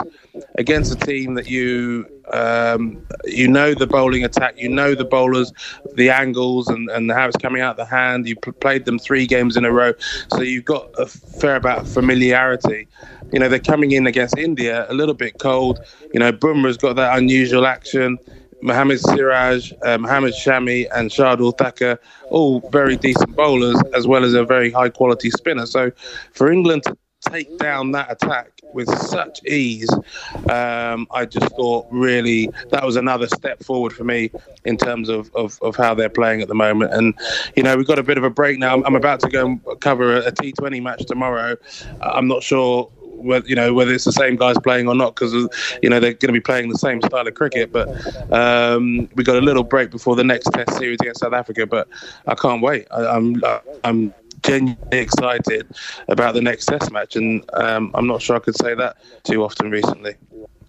against 0.56 0.92
a 0.92 1.06
team 1.06 1.34
that 1.34 1.48
you 1.48 2.06
um, 2.33 3.06
you 3.25 3.49
know 3.49 3.75
the 3.75 3.87
bowling 3.87 4.25
attack, 4.25 4.54
you 4.56 4.68
know 4.68 4.95
the 4.95 5.04
bowlers, 5.04 5.52
the 5.95 6.11
angles, 6.11 6.68
and, 6.68 6.88
and 6.90 7.11
how 7.11 7.26
it's 7.26 7.37
coming 7.37 7.62
out 7.62 7.76
the 7.76 7.85
hand. 7.85 8.28
You 8.28 8.37
played 8.37 8.85
them 8.85 8.99
three 8.99 9.26
games 9.26 9.56
in 9.56 9.64
a 9.64 9.73
row, 9.73 9.92
so 10.33 10.40
you've 10.40 10.64
got 10.64 10.90
a 10.99 11.06
fair 11.06 11.56
amount 11.56 11.80
of 11.80 11.88
familiarity. 11.88 12.88
You 13.33 13.40
know 13.40 13.49
they're 13.49 13.59
coming 13.59 13.92
in 13.92 14.06
against 14.06 14.37
India 14.38 14.87
a 14.88 14.95
little 14.95 15.14
bit 15.14 15.38
cold. 15.38 15.80
You 16.12 16.21
know 16.21 16.33
Bumrah's 16.33 16.76
got 16.76 16.97
that 16.97 17.18
unusual 17.18 17.66
action 17.66 18.18
Mohamed 18.62 19.00
Siraj, 19.00 19.73
uh, 19.83 19.99
Shami, 19.99 20.88
and 20.95 21.11
Shardul 21.11 21.56
Thakur, 21.56 22.00
all 22.30 22.61
very 22.71 22.97
decent 22.97 23.37
bowlers, 23.37 23.80
as 23.95 24.06
well 24.06 24.25
as 24.25 24.35
a 24.35 24.45
very 24.45 24.71
high 24.71 24.88
quality 24.88 25.30
spinner. 25.30 25.66
So 25.66 25.92
for 26.33 26.50
England 26.50 26.85
to 26.85 26.97
take 27.28 27.59
down 27.59 27.92
that 27.92 28.11
attack 28.11 28.55
with 28.73 28.88
such 28.99 29.44
ease, 29.44 29.90
um, 30.50 31.06
I 31.11 31.25
just 31.25 31.49
thought 31.56 31.87
really 31.90 32.50
that 32.70 32.85
was 32.85 32.96
another 32.96 33.26
step 33.26 33.62
forward 33.62 33.92
for 33.92 34.04
me 34.04 34.30
in 34.64 34.76
terms 34.76 35.08
of, 35.08 35.35
of, 35.35 35.58
of, 35.62 35.76
how 35.76 35.94
they're 35.94 36.08
playing 36.08 36.42
at 36.42 36.49
the 36.49 36.54
moment. 36.54 36.92
And, 36.92 37.14
you 37.54 37.62
know, 37.62 37.76
we've 37.76 37.87
got 37.87 37.99
a 37.99 38.02
bit 38.02 38.18
of 38.18 38.25
a 38.25 38.30
break 38.30 38.58
now. 38.58 38.82
I'm, 38.82 38.96
about 38.96 39.20
to 39.20 39.28
go 39.28 39.46
and 39.46 39.80
cover 39.80 40.16
a 40.16 40.26
a 40.26 40.32
T20 40.32 40.82
match 40.82 41.04
tomorrow. 41.06 41.56
I'm 42.00 42.28
not 42.28 42.42
sure 42.42 42.90
whether 43.00 43.46
you 43.49 43.54
know 43.54 43.73
whether 43.73 43.92
it's 43.92 44.04
the 44.04 44.12
same 44.12 44.37
guys 44.37 44.56
playing 44.62 44.88
or 44.88 44.94
not 44.94 45.14
because 45.14 45.32
you 45.82 45.88
know 45.88 45.99
they're 46.00 46.12
going 46.12 46.28
to 46.28 46.32
be 46.32 46.40
playing 46.40 46.68
the 46.68 46.78
same 46.78 47.00
style 47.02 47.26
of 47.26 47.35
cricket. 47.35 47.73
But 47.73 47.88
um, 48.32 49.08
we 49.14 49.25
got 49.25 49.37
a 49.37 49.40
little 49.40 49.64
break 49.64 49.90
before 49.90 50.16
the 50.16 50.25
next 50.25 50.50
Test 50.52 50.76
series 50.76 50.99
against 51.00 51.20
South 51.20 51.32
Africa. 51.32 51.66
But 51.66 51.88
I 52.26 52.35
can't 52.35 52.62
wait. 52.62 52.87
I, 52.90 53.06
I'm 53.06 53.42
I'm 53.85 54.14
genuinely 54.43 54.99
excited 54.99 55.66
about 56.09 56.35
the 56.35 56.43
next 56.43 56.66
Test 56.66 56.90
match, 56.93 57.16
and 57.16 57.45
um, 57.55 57.90
I'm 57.95 58.07
not 58.07 58.23
sure 58.23 58.37
I 58.37 58.40
could 58.40 58.57
say 58.57 58.75
that 58.75 58.97
too 59.25 59.45
often 59.45 59.71
recently. 59.71 60.14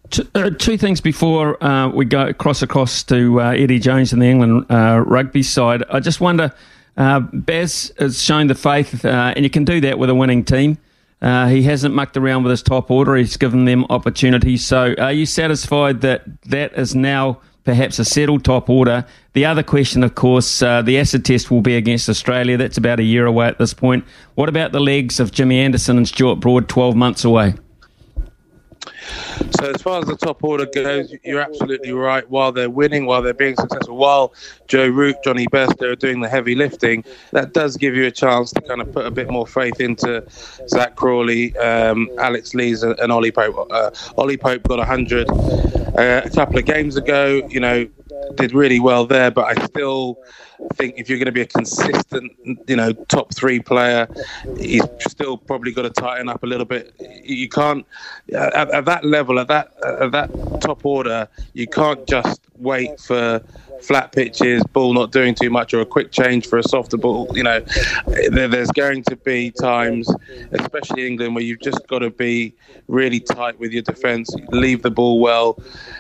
Two, 0.10 0.28
uh, 0.36 0.50
two 0.52 0.78
things 0.78 1.02
before 1.02 1.62
uh, 1.64 1.90
we 1.90 2.06
go 2.06 2.32
cross 2.34 2.62
across 2.62 3.04
to 3.04 3.42
uh, 3.42 3.52
Eddie 3.52 3.80
Jones 3.80 4.14
and 4.14 4.22
the 4.22 4.28
England 4.28 4.66
uh, 4.70 5.04
rugby 5.06 5.44
side. 5.44 5.84
I 5.90 6.00
just 6.00 6.22
wonder, 6.22 6.54
uh, 6.96 7.22
has 7.48 8.22
shown 8.22 8.48
the 8.48 8.56
faith, 8.56 9.04
uh, 9.04 9.34
and 9.36 9.44
you 9.44 9.50
can 9.50 9.66
do 9.66 9.82
that 9.82 10.00
with 10.00 10.10
a 10.10 10.16
winning 10.16 10.44
team. 10.46 10.78
he 11.22 11.64
hasn't 11.64 11.94
mucked 11.94 12.16
around 12.16 12.44
with 12.44 12.52
his 12.52 12.62
top 12.62 12.90
order. 12.90 13.16
He's 13.16 13.38
given 13.38 13.66
them 13.66 13.86
opportunities. 13.90 14.66
So, 14.66 14.96
are 14.98 15.12
you 15.12 15.26
satisfied 15.26 16.02
that 16.02 16.24
that 16.44 16.74
is 16.74 16.96
now 16.96 17.42
perhaps 17.68 18.00
a 18.00 18.06
settled 18.06 18.46
top 18.46 18.70
order. 18.70 19.06
The 19.34 19.44
other 19.44 19.62
question, 19.62 20.02
of 20.02 20.16
course, 20.16 20.62
uh, 20.62 20.82
the 20.82 20.98
acid 20.98 21.26
test 21.26 21.52
will 21.52 21.60
be 21.60 21.76
against 21.76 22.08
Australia. 22.08 22.56
That's 22.56 22.78
about 22.78 23.02
a 23.02 23.04
year 23.04 23.26
away 23.26 23.48
at 23.48 23.58
this 23.58 23.74
point. 23.74 24.06
What 24.36 24.48
about 24.48 24.72
the 24.72 24.80
legs 24.80 25.20
of 25.20 25.34
Jimmy 25.34 25.60
Anderson 25.60 25.98
and 25.98 26.08
Stuart 26.08 26.36
Broad 26.36 26.70
12 26.70 26.96
months 26.96 27.26
away? 27.26 27.56
So 29.60 29.72
as 29.72 29.82
far 29.82 30.00
as 30.00 30.06
the 30.06 30.16
top 30.16 30.44
order 30.44 30.66
goes, 30.66 31.14
you're 31.24 31.40
absolutely 31.40 31.92
right. 31.92 32.28
While 32.30 32.52
they're 32.52 32.70
winning, 32.70 33.06
while 33.06 33.22
they're 33.22 33.34
being 33.34 33.56
successful, 33.56 33.98
while 33.98 34.34
Joe 34.68 34.88
Root, 34.88 35.18
Johnny 35.24 35.48
Best 35.48 35.82
are 35.82 35.96
doing 35.96 36.22
the 36.22 36.30
heavy 36.30 36.56
lifting, 36.56 37.04
that 37.32 37.54
does 37.54 37.78
give 37.78 37.96
you 37.96 38.06
a 38.06 38.12
chance 38.12 38.52
to 38.52 38.62
kind 38.62 38.82
of 38.82 38.92
put 38.92 39.06
a 39.06 39.12
bit 39.12 39.30
more 39.30 39.48
faith 39.48 39.80
into 39.80 40.24
Zak 40.68 40.96
Crawley, 40.96 41.56
um, 41.58 42.10
Alex 42.18 42.54
Lees, 42.54 42.84
and 42.84 43.12
Ollie 43.12 43.32
Pope. 43.32 43.68
Uh, 43.72 43.92
Ollie 44.18 44.38
Pope 44.38 44.64
got 44.64 44.80
100 44.80 45.30
uh, 45.30 46.22
a 46.26 46.30
couple 46.30 46.58
of 46.58 46.66
games 46.66 46.96
ago. 46.98 47.48
You 47.50 47.60
know, 47.60 47.88
did 48.36 48.54
really 48.54 48.80
well 48.80 49.06
there, 49.06 49.32
but 49.32 49.46
I 49.58 49.66
still 49.66 50.18
think 50.74 50.96
if 50.98 51.10
you're 51.10 51.18
going 51.18 51.28
to 51.28 51.32
be 51.32 51.42
a 51.42 51.46
consistent, 51.46 52.32
you 52.68 52.76
know, 52.76 52.94
top 52.94 53.34
three 53.34 53.60
player, 53.60 54.08
he's 54.58 54.84
still 55.08 55.38
probably 55.38 55.72
got 55.72 55.84
to 55.84 55.90
tighten 55.90 56.30
up 56.30 56.44
a 56.44 56.48
little 56.48 56.66
bit. 56.66 56.94
You 57.24 57.50
can't 57.50 57.86
at, 58.34 58.72
at 58.72 58.86
that 58.86 59.06
level, 59.06 59.40
at 59.40 59.48
that 59.48 59.72
at 59.84 60.12
that 60.12 60.62
top 60.62 60.86
order, 60.86 61.28
you 61.54 61.68
can't 61.68 62.08
just 62.08 62.42
wait 62.58 63.00
for 63.00 63.44
flat 63.82 64.12
pitches, 64.12 64.64
ball 64.74 64.94
not 64.94 65.12
doing 65.12 65.36
too 65.36 65.50
much, 65.50 65.74
or 65.74 65.82
a 65.82 65.86
quick 65.86 66.12
change 66.12 66.48
for 66.48 66.58
a 66.58 66.64
softer 66.64 66.98
ball. 66.98 67.28
You 67.34 67.44
know, 67.44 67.64
there's 68.30 68.72
going 68.72 69.04
to 69.04 69.16
be 69.16 69.52
times, 69.52 70.10
especially 70.52 71.08
England, 71.08 71.36
where 71.36 71.44
you've 71.44 71.62
just 71.62 71.88
got 71.88 72.00
to 72.00 72.10
be 72.10 72.54
really 72.88 73.20
tight 73.20 73.60
with 73.60 73.72
your 73.72 73.84
defence, 73.84 74.30
leave 74.50 74.82
the 74.82 74.92
ball 74.92 75.20
well, 75.20 75.60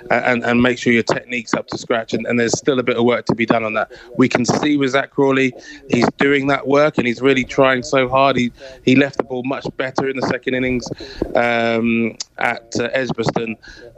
and, 0.09 0.43
and 0.43 0.61
make 0.61 0.77
sure 0.77 0.93
your 0.93 1.03
technique's 1.03 1.53
up 1.53 1.67
to 1.67 1.77
scratch. 1.77 2.13
And, 2.13 2.25
and 2.25 2.39
there's 2.39 2.57
still 2.57 2.79
a 2.79 2.83
bit 2.83 2.97
of 2.97 3.03
work 3.03 3.25
to 3.25 3.35
be 3.35 3.45
done 3.45 3.63
on 3.63 3.73
that. 3.73 3.91
We 4.17 4.29
can 4.29 4.45
see 4.45 4.77
with 4.77 4.91
Zak 4.91 5.11
Crawley, 5.11 5.53
he's 5.89 6.07
doing 6.17 6.47
that 6.47 6.67
work 6.67 6.97
and 6.97 7.07
he's 7.07 7.21
really 7.21 7.43
trying 7.43 7.83
so 7.83 8.07
hard. 8.07 8.37
He 8.37 8.51
he 8.83 8.95
left 8.95 9.17
the 9.17 9.23
ball 9.23 9.43
much 9.43 9.65
better 9.77 10.09
in 10.09 10.17
the 10.17 10.27
second 10.27 10.53
innings 10.53 10.87
um, 11.35 12.17
at 12.37 12.73
uh, 12.79 12.89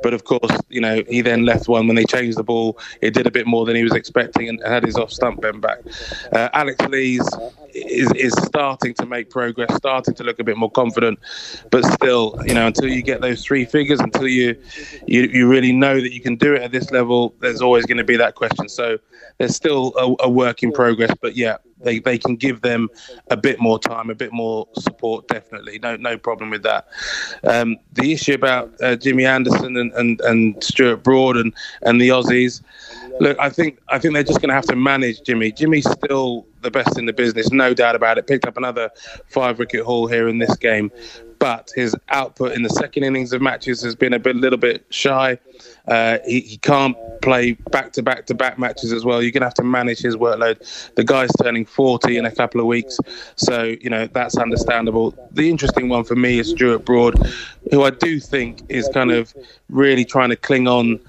but 0.04 0.14
of 0.14 0.24
course, 0.24 0.52
you 0.70 0.82
know, 0.82 1.04
he 1.08 1.22
then 1.22 1.46
left 1.46 1.68
one 1.68 1.88
when 1.88 1.96
they 1.96 2.06
changed 2.06 2.38
the 2.38 2.44
ball. 2.44 2.78
It 3.02 3.14
did 3.14 3.28
a 3.28 3.32
bit 3.32 3.48
more 3.48 3.66
than 3.70 3.76
he 3.76 3.84
was 3.84 3.94
expecting 3.94 4.50
and 4.50 4.60
had 4.66 4.84
his 4.84 4.98
off 4.98 5.12
stump 5.12 5.42
bend 5.42 5.62
back. 5.62 5.78
Uh, 6.34 6.50
Alex 6.54 6.76
Lees 6.88 7.22
is, 7.74 8.12
is 8.14 8.34
starting 8.34 8.96
to 8.96 9.06
make 9.06 9.30
progress, 9.30 9.74
starting 9.76 10.16
to 10.16 10.24
look 10.24 10.40
a 10.40 10.44
bit 10.44 10.58
more 10.58 10.72
confident, 10.72 11.20
but 11.70 11.86
still, 11.86 12.36
you 12.46 12.56
know, 12.56 12.66
until 12.66 12.88
you 12.88 13.04
get 13.04 13.22
those 13.22 13.44
three 13.44 13.66
figures, 13.66 14.00
until 14.00 14.28
you 14.28 14.58
you, 15.06 15.22
you 15.22 15.48
really 15.48 15.72
know 15.72 16.02
that 16.02 16.12
you 16.12 16.22
can 16.22 16.36
do 16.36 16.56
it 16.56 16.64
at 16.64 16.72
this 16.72 16.90
level, 16.90 17.36
there's 17.42 17.62
always 17.62 17.86
going 17.86 18.00
to 18.00 18.04
be 18.04 18.18
that 18.18 18.34
question. 18.34 18.68
So 18.68 18.98
there's 19.38 19.56
still 19.56 19.94
a, 19.98 20.26
a 20.26 20.30
work 20.30 20.64
in 20.64 20.72
progress, 20.72 21.12
but 21.22 21.36
yeah, 21.36 21.58
they, 21.82 22.00
they 22.00 22.18
can 22.18 22.36
give 22.36 22.62
them 22.62 22.90
a 23.30 23.38
bit 23.38 23.60
more 23.60 23.80
time, 23.80 24.10
a 24.10 24.16
bit 24.16 24.34
more 24.34 24.68
support. 24.76 25.28
Definitely, 25.28 25.80
no 25.80 25.96
no 25.96 26.18
problem 26.18 26.50
with 26.50 26.64
that. 26.64 26.88
Um, 27.44 27.78
the 27.94 28.12
issue 28.14 28.34
about 28.34 28.74
uh, 28.82 28.96
Jimmy 28.96 29.26
Anderson 29.26 29.78
and, 29.78 29.92
and, 29.94 30.20
and 30.22 30.64
Stuart 30.64 31.04
Broad 31.04 31.38
and, 31.38 31.54
and 31.84 32.02
the 32.02 32.10
Aussies, 32.10 32.62
look, 33.20 33.38
I 33.40 33.50
think 33.50 33.80
I 33.90 34.00
think 34.00 34.14
they're 34.14 34.24
just 34.24 34.42
going 34.42 34.50
to 34.50 34.56
have 34.56 34.66
to 34.66 34.76
manage 34.76 35.22
Jimmy. 35.24 35.52
Jimmy's 35.52 35.90
still 35.90 36.46
the 36.62 36.72
best 36.72 36.98
in 36.98 37.06
the 37.06 37.14
business, 37.14 37.52
no 37.52 37.74
doubt 37.74 37.96
about 37.96 38.18
it. 38.18 38.28
Picked 38.28 38.46
up 38.46 38.58
another 38.58 38.90
five 39.28 39.60
wicket 39.60 39.86
haul 39.86 40.08
here 40.08 40.28
in 40.28 40.40
this 40.40 40.56
game, 40.58 40.92
but 41.40 41.72
his 41.76 41.96
output 42.10 42.52
in 42.52 42.64
the 42.64 42.70
second 42.70 43.04
innings 43.04 43.32
of 43.32 43.42
matches 43.42 43.82
has 43.82 43.96
been 43.96 44.14
a 44.14 44.20
bit, 44.20 44.36
little 44.36 44.60
bit 44.60 44.86
shy. 44.90 45.38
Uh, 45.88 46.20
he, 46.26 46.42
he, 46.42 46.58
can't 46.58 46.96
play 47.22 47.54
back 47.72 47.94
to 47.94 48.04
back 48.04 48.26
to 48.26 48.34
back 48.34 48.60
matches 48.60 48.92
as 48.92 49.06
well. 49.06 49.22
You're 49.22 49.32
going 49.32 49.42
to 49.42 49.48
have 49.48 49.54
to 49.56 49.64
manage 49.64 50.00
his 50.00 50.16
workload. 50.16 50.94
The 50.96 51.04
guy's 51.04 51.32
turning 51.42 51.66
40 51.66 52.18
in 52.18 52.26
a 52.26 52.32
couple 52.32 52.60
of 52.60 52.68
weeks, 52.68 53.00
so 53.36 53.64
you 53.64 53.90
know 53.90 54.08
that's 54.08 54.38
understandable. 54.38 55.16
The 55.32 55.50
interesting 55.50 55.90
one 55.90 56.04
for 56.04 56.16
me 56.16 56.40
is 56.40 56.50
Stuart 56.52 56.86
Broad, 56.86 57.18
who 57.72 57.84
I 57.84 57.90
do 57.90 58.20
think 58.20 58.64
is 58.70 58.90
kind 58.94 59.12
of 59.12 59.34
really 59.70 60.06
trying 60.06 60.30
to 60.30 60.36
cling 60.36 60.68
on 60.68 61.00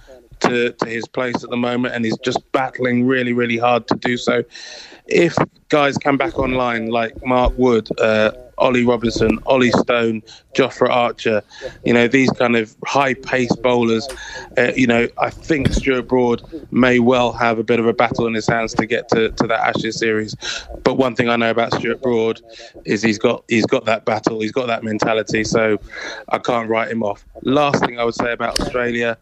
to, 0.40 0.72
to 0.72 0.86
his 0.86 1.06
place 1.06 1.42
at 1.42 1.50
the 1.50 1.56
moment, 1.56 1.94
and 1.94 2.04
he's 2.04 2.18
just 2.18 2.40
battling 2.52 3.06
really, 3.06 3.32
really 3.32 3.58
hard 3.58 3.86
to 3.88 3.94
do 3.96 4.16
so. 4.16 4.42
If 5.06 5.36
guys 5.68 5.98
come 5.98 6.16
back 6.16 6.38
online 6.38 6.90
like 6.90 7.24
Mark 7.24 7.52
Wood, 7.56 7.88
uh, 8.00 8.32
Ollie 8.60 8.84
Robinson, 8.84 9.38
Ollie 9.46 9.70
Stone, 9.70 10.22
Jofra 10.54 10.90
Archer, 10.90 11.42
you 11.84 11.92
know, 11.92 12.06
these 12.06 12.30
kind 12.32 12.56
of 12.56 12.76
high 12.84 13.14
paced 13.14 13.60
bowlers, 13.62 14.06
uh, 14.58 14.72
you 14.76 14.86
know, 14.86 15.08
I 15.18 15.30
think 15.30 15.72
Stuart 15.72 16.02
Broad 16.02 16.42
may 16.70 16.98
well 16.98 17.32
have 17.32 17.58
a 17.58 17.64
bit 17.64 17.80
of 17.80 17.86
a 17.86 17.92
battle 17.92 18.26
in 18.26 18.34
his 18.34 18.46
hands 18.46 18.74
to 18.74 18.86
get 18.86 19.08
to, 19.08 19.30
to 19.30 19.46
that 19.46 19.60
Ashes 19.60 19.98
series. 19.98 20.36
But 20.84 20.94
one 20.94 21.16
thing 21.16 21.28
I 21.28 21.36
know 21.36 21.50
about 21.50 21.74
Stuart 21.74 22.02
Broad 22.02 22.40
is 22.84 23.02
he's 23.02 23.18
got 23.18 23.44
he's 23.48 23.66
got 23.66 23.86
that 23.86 24.04
battle, 24.04 24.40
he's 24.40 24.52
got 24.52 24.66
that 24.66 24.84
mentality, 24.84 25.42
so 25.44 25.78
I 26.28 26.38
can't 26.38 26.68
write 26.68 26.90
him 26.90 27.02
off. 27.02 27.24
Last 27.42 27.84
thing 27.84 27.98
I 27.98 28.04
would 28.04 28.14
say 28.14 28.32
about 28.32 28.60
Australia, 28.60 29.16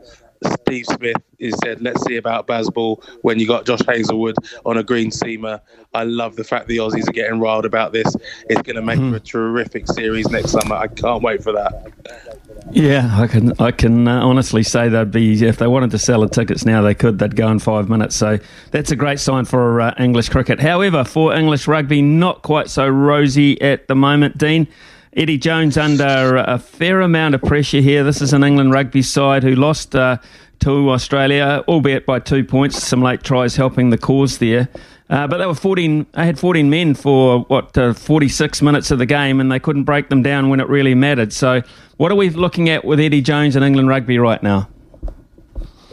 Steve 0.45 0.87
Smith 0.87 1.17
has 1.41 1.55
said, 1.65 1.81
let's 1.81 2.05
see 2.05 2.17
about 2.17 2.47
Bazball 2.47 3.03
when 3.23 3.39
you 3.39 3.47
got 3.47 3.67
Josh 3.67 3.81
Hazlewood 3.87 4.37
on 4.65 4.77
a 4.77 4.83
green 4.83 5.11
seamer. 5.11 5.61
I 5.95 6.05
love 6.05 6.37
the 6.37 6.45
fact 6.45 6.69
the 6.69 6.79
Aussies 6.79 7.09
are 7.09 7.13
getting 7.13 7.41
riled 7.41 7.65
about 7.65 7.93
this. 7.93 8.15
It's 8.49 8.63
going 8.63 8.77
to 8.77 8.83
make 8.83 8.99
mm. 8.99 9.11
for 9.11 9.17
a 9.17 9.21
terrific 9.21 9.87
series 9.87 10.29
next 10.29 10.51
summer. 10.51 10.77
I 10.77 10.89
can't 10.89 11.23
wait 11.23 11.43
for 11.43 11.53
that. 11.53 11.93
Yeah, 12.71 13.09
I 13.19 13.27
can 13.27 13.59
I 13.59 13.71
can 13.71 14.07
uh, 14.07 14.21
honestly 14.23 14.63
say 14.63 14.89
they'd 14.89 15.11
be 15.11 15.47
if 15.47 15.57
they 15.57 15.67
wanted 15.67 15.91
to 15.93 15.99
sell 15.99 16.21
the 16.21 16.29
tickets 16.29 16.67
now 16.67 16.83
they 16.83 16.95
could 16.95 17.19
they'd 17.19 17.35
go 17.35 17.49
in 17.49 17.61
five 17.61 17.89
minutes. 17.89 18.15
So 18.15 18.39
that's 18.73 18.91
a 18.91 18.97
great 18.97 19.21
sign 19.21 19.47
for 19.47 19.81
uh, 19.81 19.95
English 19.99 20.29
cricket. 20.29 20.61
However, 20.61 21.05
for 21.05 21.35
English 21.35 21.67
rugby, 21.67 22.03
not 22.03 22.43
quite 22.43 22.69
so 22.69 22.87
rosy 22.87 23.61
at 23.63 23.89
the 23.89 23.95
moment. 23.95 24.37
Dean, 24.37 24.69
Eddie 25.19 25.37
Jones 25.37 25.77
under 25.77 26.37
a 26.37 26.61
fair 26.61 27.01
amount 27.01 27.35
of 27.35 27.43
pressure 27.43 27.81
here. 27.81 28.05
This 28.05 28.23
is 28.23 28.33
an 28.33 28.45
England 28.45 28.73
rugby 28.73 29.03
side 29.03 29.43
who 29.43 29.57
lost 29.57 29.97
uh, 29.97 30.19
to 30.61 30.91
Australia, 30.91 31.65
albeit 31.67 32.07
by 32.07 32.21
two 32.21 32.45
points. 32.45 32.81
Some 32.81 33.03
late 33.03 33.25
tries 33.25 33.57
helping 33.57 33.91
the 33.91 33.99
cause 33.99 34.39
there. 34.39 34.69
Uh, 35.11 35.27
but 35.27 35.39
they 35.39 35.47
were 35.47 35.57
14. 35.57 36.07
They 36.13 36.25
had 36.25 36.39
14 36.39 36.71
men 36.71 36.95
for 36.95 37.41
what 37.49 37.77
uh, 37.77 37.95
46 37.95 38.63
minutes 38.63 38.93
of 38.93 39.01
the 39.01 39.07
game, 39.07 39.41
and 39.41 39.51
they 39.51 39.59
couldn't 39.59 39.83
break 39.83 40.09
them 40.09 40.23
down 40.23 40.51
when 40.51 40.61
it 40.61 40.69
really 40.69 40.95
mattered. 40.95 41.33
So, 41.33 41.63
what 41.97 42.13
are 42.13 42.17
we 42.17 42.31
looking 42.31 42.69
at 42.69 42.85
with 42.85 43.01
Eddie 43.01 43.21
Jones 43.21 43.57
and 43.57 43.65
England 43.65 43.89
rugby 43.89 44.21
right 44.21 44.41
now? 44.41 44.69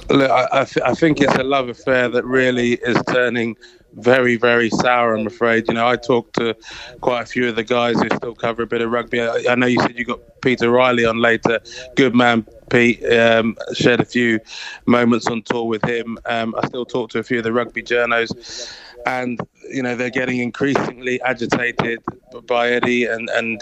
Look, 0.10 0.30
I, 0.32 0.48
I, 0.52 0.66
th- 0.66 0.86
I 0.86 0.94
think 0.94 1.22
it's 1.22 1.36
a 1.36 1.44
love 1.44 1.70
affair 1.70 2.10
that 2.10 2.26
really 2.26 2.74
is 2.74 2.98
turning 3.10 3.56
very, 3.94 4.36
very 4.36 4.70
sour, 4.70 5.16
I'm 5.16 5.26
afraid. 5.26 5.68
You 5.68 5.76
know, 5.76 5.88
I 5.88 5.96
talked 5.96 6.36
to 6.36 6.56
quite 7.02 7.24
a 7.24 7.26
few 7.26 7.48
of 7.50 7.56
the 7.56 7.64
guys 7.64 8.00
who 8.02 8.10
still 8.16 8.36
cover 8.36 8.64
a 8.64 8.68
bit 8.68 8.82
of 8.82 8.92
rugby. 8.92 9.22
I, 9.22 9.46
I 9.50 9.56
know 9.56 9.68
you 9.68 9.80
said 9.82 9.98
you 9.98 10.06
got 10.06 10.20
Peter 10.42 10.70
Riley 10.70 11.06
on 11.06 11.20
later. 11.20 11.60
Good 11.96 12.14
man, 12.16 12.46
Pete. 12.70 13.04
Um, 13.06 13.56
shared 13.74 14.02
a 14.02 14.06
few 14.06 14.40
moments 14.86 15.28
on 15.28 15.42
tour 15.44 15.66
with 15.66 15.84
him. 15.84 16.18
Um, 16.26 16.56
I 16.62 16.68
still 16.68 16.86
talk 16.86 17.10
to 17.12 17.20
a 17.20 17.24
few 17.24 17.40
of 17.40 17.44
the 17.44 17.54
rugby 17.54 17.82
journos 17.82 18.76
and 19.06 19.40
you 19.72 19.82
know 19.82 19.96
they're 19.96 20.10
getting 20.10 20.40
increasingly 20.40 21.22
agitated 21.22 22.00
by 22.48 22.70
Eddie 22.72 23.06
and 23.06 23.30
and 23.30 23.62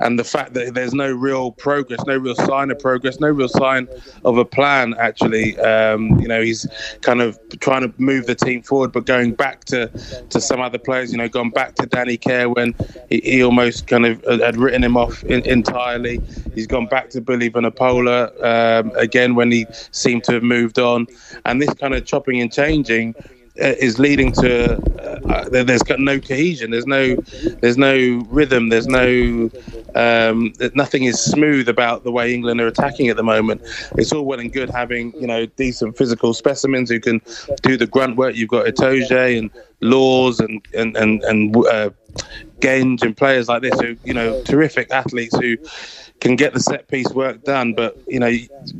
and 0.00 0.18
the 0.18 0.24
fact 0.24 0.54
that 0.54 0.74
there's 0.74 0.94
no 0.94 1.10
real 1.10 1.52
progress, 1.52 2.00
no 2.06 2.16
real 2.16 2.34
sign 2.34 2.70
of 2.70 2.78
progress, 2.78 3.18
no 3.20 3.28
real 3.28 3.48
sign 3.48 3.88
of 4.24 4.38
a 4.38 4.44
plan. 4.44 4.94
Actually, 4.98 5.58
um, 5.60 6.20
you 6.20 6.28
know 6.28 6.42
he's 6.42 6.66
kind 7.02 7.20
of 7.20 7.38
trying 7.60 7.82
to 7.82 7.92
move 7.98 8.26
the 8.26 8.34
team 8.34 8.62
forward, 8.62 8.92
but 8.92 9.06
going 9.06 9.32
back 9.32 9.64
to 9.64 9.88
to 10.30 10.40
some 10.40 10.60
other 10.60 10.78
players. 10.78 11.12
You 11.12 11.18
know, 11.18 11.28
gone 11.28 11.50
back 11.50 11.74
to 11.76 11.86
Danny 11.86 12.16
Care 12.16 12.48
when 12.48 12.74
he, 13.08 13.20
he 13.20 13.42
almost 13.42 13.86
kind 13.86 14.06
of 14.06 14.22
had 14.24 14.56
written 14.56 14.84
him 14.84 14.96
off 14.96 15.22
in, 15.24 15.44
entirely. 15.46 16.20
He's 16.54 16.66
gone 16.66 16.86
back 16.86 17.10
to 17.10 17.20
Billy 17.20 17.50
Vunipola 17.50 18.30
um, 18.42 18.92
again 18.96 19.34
when 19.34 19.50
he 19.50 19.66
seemed 19.90 20.24
to 20.24 20.32
have 20.34 20.42
moved 20.42 20.78
on, 20.78 21.06
and 21.44 21.60
this 21.60 21.72
kind 21.74 21.94
of 21.94 22.04
chopping 22.04 22.40
and 22.40 22.52
changing 22.52 23.14
is 23.56 23.98
leading 23.98 24.32
to 24.32 24.76
uh, 25.28 25.48
there's 25.50 25.82
got 25.82 26.00
no 26.00 26.18
cohesion 26.18 26.70
there's 26.70 26.86
no 26.86 27.14
there's 27.60 27.76
no 27.76 28.24
rhythm 28.30 28.70
there's 28.70 28.86
no 28.86 29.50
um, 29.94 30.52
nothing 30.74 31.04
is 31.04 31.20
smooth 31.20 31.68
about 31.68 32.04
the 32.04 32.12
way 32.12 32.32
England 32.32 32.60
are 32.60 32.66
attacking 32.66 33.08
at 33.08 33.16
the 33.16 33.22
moment. 33.22 33.60
It's 33.96 34.12
all 34.12 34.24
well 34.24 34.40
and 34.40 34.52
good 34.52 34.70
having 34.70 35.12
you 35.20 35.26
know 35.26 35.46
decent 35.46 35.96
physical 35.96 36.34
specimens 36.34 36.90
who 36.90 37.00
can 37.00 37.20
do 37.62 37.76
the 37.76 37.86
grunt 37.86 38.16
work. 38.16 38.34
You've 38.34 38.48
got 38.48 38.66
Itoje 38.66 39.38
and 39.38 39.50
Lawes 39.82 40.40
and 40.40 40.62
and 40.74 40.96
and, 40.96 41.22
and 41.24 41.56
uh, 41.56 41.90
Genge 42.60 43.02
and 43.02 43.16
players 43.16 43.48
like 43.48 43.62
this 43.62 43.78
who 43.80 43.96
you 44.04 44.14
know 44.14 44.34
terrific 44.44 44.90
athletes 44.90 45.36
who 45.36 45.56
can 46.22 46.36
get 46.36 46.54
the 46.54 46.60
set 46.60 46.88
piece 46.88 47.08
work 47.10 47.42
done. 47.42 47.74
But 47.74 47.98
you 48.06 48.20
know, 48.20 48.32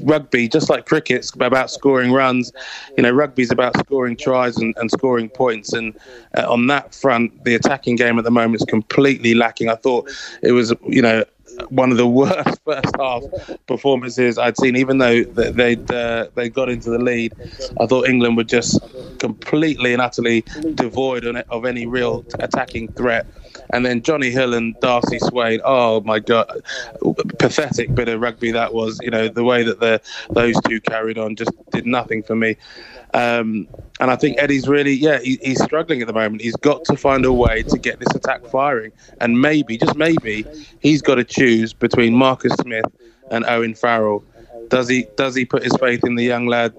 rugby, 0.04 0.48
just 0.48 0.70
like 0.70 0.86
cricket's 0.86 1.32
about 1.34 1.70
scoring 1.70 2.12
runs, 2.12 2.52
you 2.96 3.02
know, 3.02 3.10
rugby's 3.10 3.50
about 3.50 3.76
scoring 3.78 4.16
tries 4.16 4.56
and, 4.56 4.74
and 4.78 4.90
scoring 4.90 5.28
points. 5.28 5.72
And 5.72 5.94
uh, 6.38 6.50
on 6.50 6.68
that 6.68 6.94
front, 6.94 7.44
the 7.44 7.54
attacking 7.54 7.96
game 7.96 8.16
at 8.18 8.24
the 8.24 8.30
moment 8.30 8.62
is 8.62 8.64
completely 8.66 9.34
lacking. 9.34 9.68
I 9.68 9.74
thought 9.74 10.08
it 10.42 10.52
was, 10.52 10.72
you 10.86 11.02
know, 11.02 11.24
one 11.68 11.90
of 11.90 11.96
the 11.96 12.06
worst 12.22 12.60
first 12.64 12.96
half 12.98 13.22
performances 13.66 14.38
I'd 14.38 14.56
seen. 14.56 14.76
Even 14.76 14.98
though 14.98 15.22
they'd 15.22 15.90
uh, 15.90 16.28
they 16.34 16.48
got 16.48 16.68
into 16.68 16.90
the 16.90 16.98
lead, 16.98 17.34
I 17.80 17.86
thought 17.86 18.08
England 18.08 18.36
were 18.36 18.44
just 18.44 18.80
completely 19.18 19.92
and 19.92 20.02
utterly 20.02 20.42
devoid 20.74 21.24
of 21.24 21.64
any 21.64 21.86
real 21.86 22.24
attacking 22.38 22.92
threat. 22.92 23.26
And 23.70 23.84
then 23.86 24.02
Jonny 24.02 24.30
Hill 24.30 24.54
and 24.54 24.78
Darcy 24.80 25.18
Swain. 25.18 25.60
Oh 25.64 26.00
my 26.02 26.18
God, 26.18 26.62
pathetic 27.38 27.94
bit 27.94 28.08
of 28.08 28.20
rugby 28.20 28.52
that 28.52 28.74
was. 28.74 28.98
You 29.02 29.10
know 29.10 29.28
the 29.28 29.44
way 29.44 29.62
that 29.62 29.80
the 29.80 30.00
those 30.30 30.54
two 30.66 30.80
carried 30.80 31.18
on 31.18 31.36
just 31.36 31.52
did 31.70 31.86
nothing 31.86 32.22
for 32.22 32.34
me. 32.34 32.56
Um, 33.14 33.68
and 34.02 34.10
I 34.10 34.16
think 34.16 34.36
Eddie's 34.40 34.66
really, 34.66 34.94
yeah, 34.94 35.20
he, 35.20 35.38
he's 35.42 35.62
struggling 35.62 36.00
at 36.00 36.08
the 36.08 36.12
moment. 36.12 36.42
He's 36.42 36.56
got 36.56 36.84
to 36.86 36.96
find 36.96 37.24
a 37.24 37.32
way 37.32 37.62
to 37.62 37.78
get 37.78 38.00
this 38.00 38.12
attack 38.16 38.44
firing. 38.46 38.90
And 39.20 39.40
maybe, 39.40 39.78
just 39.78 39.94
maybe, 39.94 40.44
he's 40.80 41.00
got 41.00 41.14
to 41.14 41.24
choose 41.24 41.72
between 41.72 42.12
Marcus 42.12 42.52
Smith 42.54 42.86
and 43.30 43.44
Owen 43.44 43.74
Farrell. 43.76 44.24
Does 44.70 44.88
he 44.88 45.06
does 45.16 45.36
he 45.36 45.44
put 45.44 45.62
his 45.62 45.72
faith 45.76 46.04
in 46.04 46.16
the 46.16 46.24
young 46.24 46.48
lad, 46.48 46.74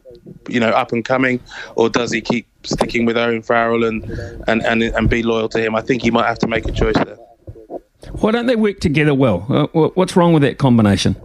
you 0.50 0.60
know, 0.60 0.72
up 0.72 0.92
and 0.92 1.06
coming, 1.06 1.40
or 1.78 1.90
does 1.90 2.12
he 2.12 2.20
keep 2.20 2.46
sticking 2.64 3.06
with 3.06 3.16
Owen 3.16 3.42
Farrell 3.42 3.86
and 3.86 4.04
and, 4.50 4.62
and, 4.62 4.84
and 4.84 5.10
be 5.10 5.24
loyal 5.24 5.48
to 5.50 5.62
him? 5.62 5.76
I 5.76 5.82
think 5.82 6.02
he 6.02 6.12
might 6.12 6.28
have 6.28 6.40
to 6.40 6.48
make 6.48 6.68
a 6.68 6.74
choice 6.74 6.96
there. 6.96 7.18
Why 8.20 8.32
don't 8.32 8.48
they 8.48 8.58
work 8.58 8.82
together 8.82 9.14
well? 9.14 9.46
Uh, 9.50 9.88
what's 9.96 10.18
wrong 10.18 10.34
with 10.34 10.44
that 10.44 10.58
combination? 10.58 11.16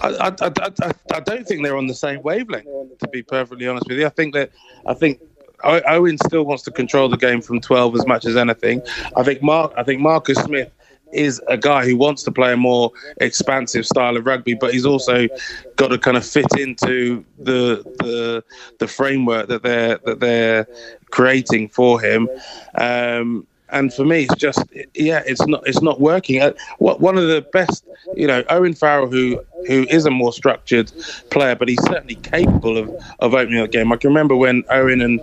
I, 0.00 0.08
I, 0.08 0.32
I, 0.40 0.92
I, 1.14 1.20
don't 1.20 1.46
think 1.46 1.62
they're 1.62 1.76
on 1.76 1.86
the 1.86 1.94
same 1.94 2.22
wavelength. 2.22 2.66
To 2.98 3.08
be 3.08 3.22
perfectly 3.22 3.66
honest 3.68 3.86
with 3.88 3.98
you, 3.98 4.06
I 4.06 4.10
think 4.10 4.34
that 4.34 4.50
I 4.86 4.94
think 4.94 5.20
Owen 5.64 6.18
still 6.18 6.44
wants 6.44 6.62
to 6.64 6.70
control 6.70 7.08
the 7.08 7.16
game 7.16 7.40
from 7.40 7.60
12 7.60 7.96
as 7.96 8.06
much 8.06 8.24
as 8.24 8.36
anything. 8.36 8.82
I 9.16 9.22
think 9.22 9.42
Mark. 9.42 9.72
I 9.76 9.82
think 9.82 10.00
Marcus 10.00 10.38
Smith 10.38 10.70
is 11.12 11.40
a 11.48 11.56
guy 11.56 11.84
who 11.84 11.96
wants 11.96 12.22
to 12.22 12.32
play 12.32 12.52
a 12.52 12.56
more 12.56 12.90
expansive 13.20 13.86
style 13.86 14.16
of 14.16 14.26
rugby, 14.26 14.54
but 14.54 14.72
he's 14.72 14.86
also 14.86 15.28
got 15.76 15.88
to 15.88 15.98
kind 15.98 16.16
of 16.16 16.24
fit 16.24 16.46
into 16.58 17.24
the 17.38 17.82
the 17.98 18.44
the 18.78 18.88
framework 18.88 19.48
that 19.48 19.62
they're 19.62 19.98
that 20.04 20.20
they're 20.20 20.66
creating 21.10 21.68
for 21.68 22.00
him. 22.00 22.28
Um, 22.74 23.46
and 23.72 23.92
for 23.92 24.04
me, 24.04 24.24
it's 24.24 24.34
just 24.36 24.62
yeah, 24.94 25.22
it's 25.26 25.44
not 25.46 25.66
it's 25.66 25.82
not 25.82 26.00
working. 26.00 26.40
Uh, 26.40 26.52
what 26.78 27.00
one 27.00 27.16
of 27.16 27.26
the 27.26 27.40
best, 27.52 27.84
you 28.14 28.26
know, 28.26 28.44
Owen 28.50 28.74
Farrell, 28.74 29.08
who 29.08 29.42
who 29.66 29.86
is 29.88 30.04
a 30.04 30.10
more 30.10 30.32
structured 30.32 30.92
player, 31.30 31.56
but 31.56 31.68
he's 31.68 31.82
certainly 31.84 32.16
capable 32.16 32.76
of, 32.76 32.90
of 33.20 33.34
opening 33.34 33.62
the 33.62 33.68
game. 33.68 33.90
I 33.92 33.96
can 33.96 34.10
remember 34.10 34.36
when 34.36 34.64
Owen 34.70 35.00
and 35.00 35.20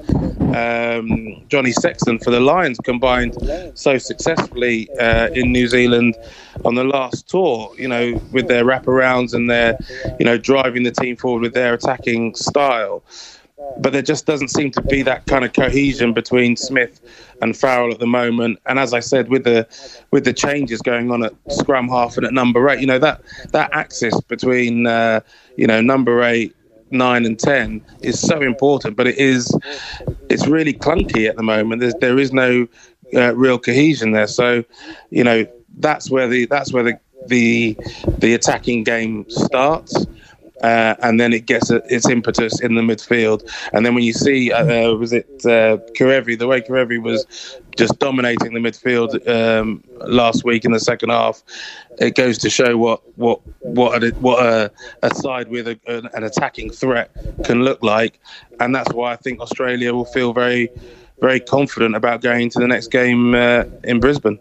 um, 0.55 1.45
Johnny 1.47 1.71
Sexton 1.71 2.19
for 2.19 2.31
the 2.31 2.39
Lions 2.39 2.79
combined 2.83 3.35
so 3.75 3.97
successfully 3.97 4.89
uh, 4.99 5.29
in 5.29 5.51
New 5.51 5.67
Zealand 5.67 6.15
on 6.65 6.75
the 6.75 6.83
last 6.83 7.29
tour. 7.29 7.71
You 7.77 7.87
know, 7.87 8.21
with 8.31 8.47
their 8.47 8.65
wraparounds 8.65 9.33
and 9.33 9.49
their, 9.49 9.77
you 10.19 10.25
know, 10.25 10.37
driving 10.37 10.83
the 10.83 10.91
team 10.91 11.15
forward 11.15 11.41
with 11.41 11.53
their 11.53 11.75
attacking 11.75 12.33
style 12.35 13.03
but 13.79 13.93
there 13.93 14.01
just 14.01 14.25
doesn't 14.25 14.49
seem 14.49 14.71
to 14.71 14.81
be 14.81 15.01
that 15.03 15.25
kind 15.25 15.45
of 15.45 15.53
cohesion 15.53 16.13
between 16.13 16.55
Smith 16.55 17.01
and 17.41 17.55
Farrell 17.55 17.91
at 17.91 17.99
the 17.99 18.07
moment. 18.07 18.59
And 18.65 18.79
as 18.79 18.93
I 18.93 18.99
said, 18.99 19.29
with 19.29 19.43
the 19.43 19.67
with 20.11 20.25
the 20.25 20.33
changes 20.33 20.81
going 20.81 21.11
on 21.11 21.23
at 21.23 21.33
scrum 21.49 21.87
half 21.87 22.17
and 22.17 22.25
at 22.25 22.33
number 22.33 22.67
eight, 22.69 22.79
you 22.79 22.87
know 22.87 22.99
that 22.99 23.21
that 23.51 23.69
axis 23.73 24.19
between 24.21 24.87
uh, 24.87 25.21
you 25.55 25.67
know 25.67 25.81
number 25.81 26.23
eight, 26.23 26.55
nine, 26.91 27.25
and 27.25 27.39
ten 27.39 27.83
is 28.01 28.19
so 28.19 28.41
important. 28.41 28.95
But 28.95 29.07
it 29.07 29.17
is 29.17 29.55
it's 30.29 30.47
really 30.47 30.73
clunky 30.73 31.27
at 31.27 31.35
the 31.35 31.43
moment. 31.43 31.81
There's, 31.81 31.95
there 31.95 32.19
is 32.19 32.33
no 32.33 32.67
uh, 33.15 33.35
real 33.35 33.59
cohesion 33.59 34.11
there. 34.11 34.27
So 34.27 34.63
you 35.09 35.23
know 35.23 35.45
that's 35.77 36.09
where 36.09 36.27
the 36.27 36.45
that's 36.45 36.73
where 36.73 36.83
the 36.83 36.99
the 37.27 37.77
the 38.17 38.33
attacking 38.33 38.83
game 38.83 39.25
starts 39.29 40.05
uh, 40.63 40.95
and 41.01 41.19
then 41.19 41.33
it 41.33 41.45
gets 41.45 41.69
a, 41.69 41.77
its 41.93 42.09
impetus 42.09 42.59
in 42.61 42.75
the 42.75 42.81
midfield. 42.81 43.49
And 43.73 43.85
then 43.85 43.95
when 43.95 44.03
you 44.03 44.13
see, 44.13 44.51
uh, 44.51 44.91
uh 44.91 44.95
was 44.95 45.13
it 45.13 45.27
uh, 45.45 45.77
the 45.97 46.47
way 46.47 46.61
Kerevi 46.61 47.01
was 47.01 47.25
just 47.77 47.97
dominating 47.99 48.53
the 48.53 48.59
midfield 48.59 49.27
um, 49.27 49.83
last 50.07 50.43
week 50.43 50.65
in 50.65 50.71
the 50.71 50.79
second 50.79 51.09
half, 51.09 51.43
it 51.99 52.15
goes 52.15 52.37
to 52.39 52.49
show 52.49 52.77
what 52.77 53.01
what 53.17 53.41
what 53.59 54.03
a, 54.03 54.09
what 54.19 54.43
a, 54.43 54.71
a 55.03 55.13
side 55.15 55.49
with 55.49 55.67
a, 55.67 55.79
an 55.87 56.23
attacking 56.23 56.69
threat 56.71 57.11
can 57.43 57.63
look 57.63 57.81
like, 57.83 58.19
and 58.59 58.75
that's 58.75 58.91
why 58.93 59.13
I 59.13 59.15
think 59.15 59.39
Australia 59.39 59.93
will 59.93 60.05
feel 60.05 60.33
very 60.33 60.69
very 61.19 61.39
confident 61.39 61.95
about 61.95 62.21
going 62.21 62.49
to 62.49 62.59
the 62.59 62.67
next 62.67 62.87
game 62.87 63.35
uh, 63.35 63.65
in 63.83 63.99
Brisbane. 63.99 64.39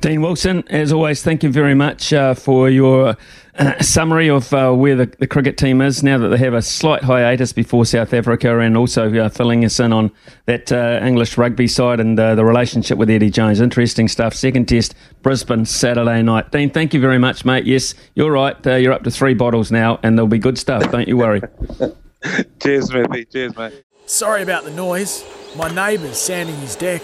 Dean 0.00 0.20
Wilson, 0.20 0.62
as 0.68 0.92
always, 0.92 1.22
thank 1.22 1.42
you 1.42 1.50
very 1.50 1.74
much 1.74 2.12
uh, 2.12 2.34
for 2.34 2.68
your 2.68 3.16
uh, 3.58 3.78
summary 3.80 4.28
of 4.28 4.52
uh, 4.52 4.72
where 4.72 4.94
the, 4.94 5.06
the, 5.18 5.26
cricket 5.26 5.56
team 5.56 5.80
is 5.80 6.02
now 6.02 6.18
that 6.18 6.28
they 6.28 6.36
have 6.36 6.52
a 6.52 6.60
slight 6.60 7.02
hiatus 7.02 7.52
before 7.52 7.86
South 7.86 8.12
Africa 8.12 8.58
and 8.58 8.76
also 8.76 9.12
uh, 9.14 9.28
filling 9.30 9.64
us 9.64 9.80
in 9.80 9.92
on 9.92 10.10
that 10.44 10.70
uh, 10.70 11.00
English 11.02 11.38
rugby 11.38 11.66
side 11.66 11.98
and 11.98 12.20
uh, 12.20 12.34
the 12.34 12.44
relationship 12.44 12.98
with 12.98 13.08
Eddie 13.08 13.30
Jones. 13.30 13.60
Interesting 13.60 14.06
stuff. 14.06 14.34
Second 14.34 14.68
test, 14.68 14.94
Brisbane, 15.22 15.64
Saturday 15.64 16.22
night. 16.22 16.52
Dean, 16.52 16.70
thank 16.70 16.92
you 16.92 17.00
very 17.00 17.18
much, 17.18 17.44
mate. 17.46 17.64
Yes, 17.64 17.94
you're 18.14 18.32
right. 18.32 18.56
you're 18.64 18.92
up 18.92 19.02
to 19.04 19.10
three 19.10 19.34
bottles 19.34 19.72
now 19.72 19.98
and 20.02 20.18
there'll 20.18 20.28
be 20.28 20.38
good 20.38 20.58
stuff. 20.58 20.90
Don't 20.90 21.08
you 21.08 21.16
worry. 21.16 21.40
Cheers, 22.62 22.90
Smithy. 22.90 23.24
Cheers, 23.26 23.56
mate. 23.56 23.82
Sorry 24.04 24.42
about 24.42 24.64
the 24.64 24.70
noise. 24.70 25.24
My 25.56 25.72
neighbour's 25.74 26.18
sanding 26.18 26.56
his 26.56 26.76
deck. 26.76 27.02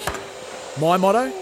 My 0.79 0.99
motto? 0.99 1.42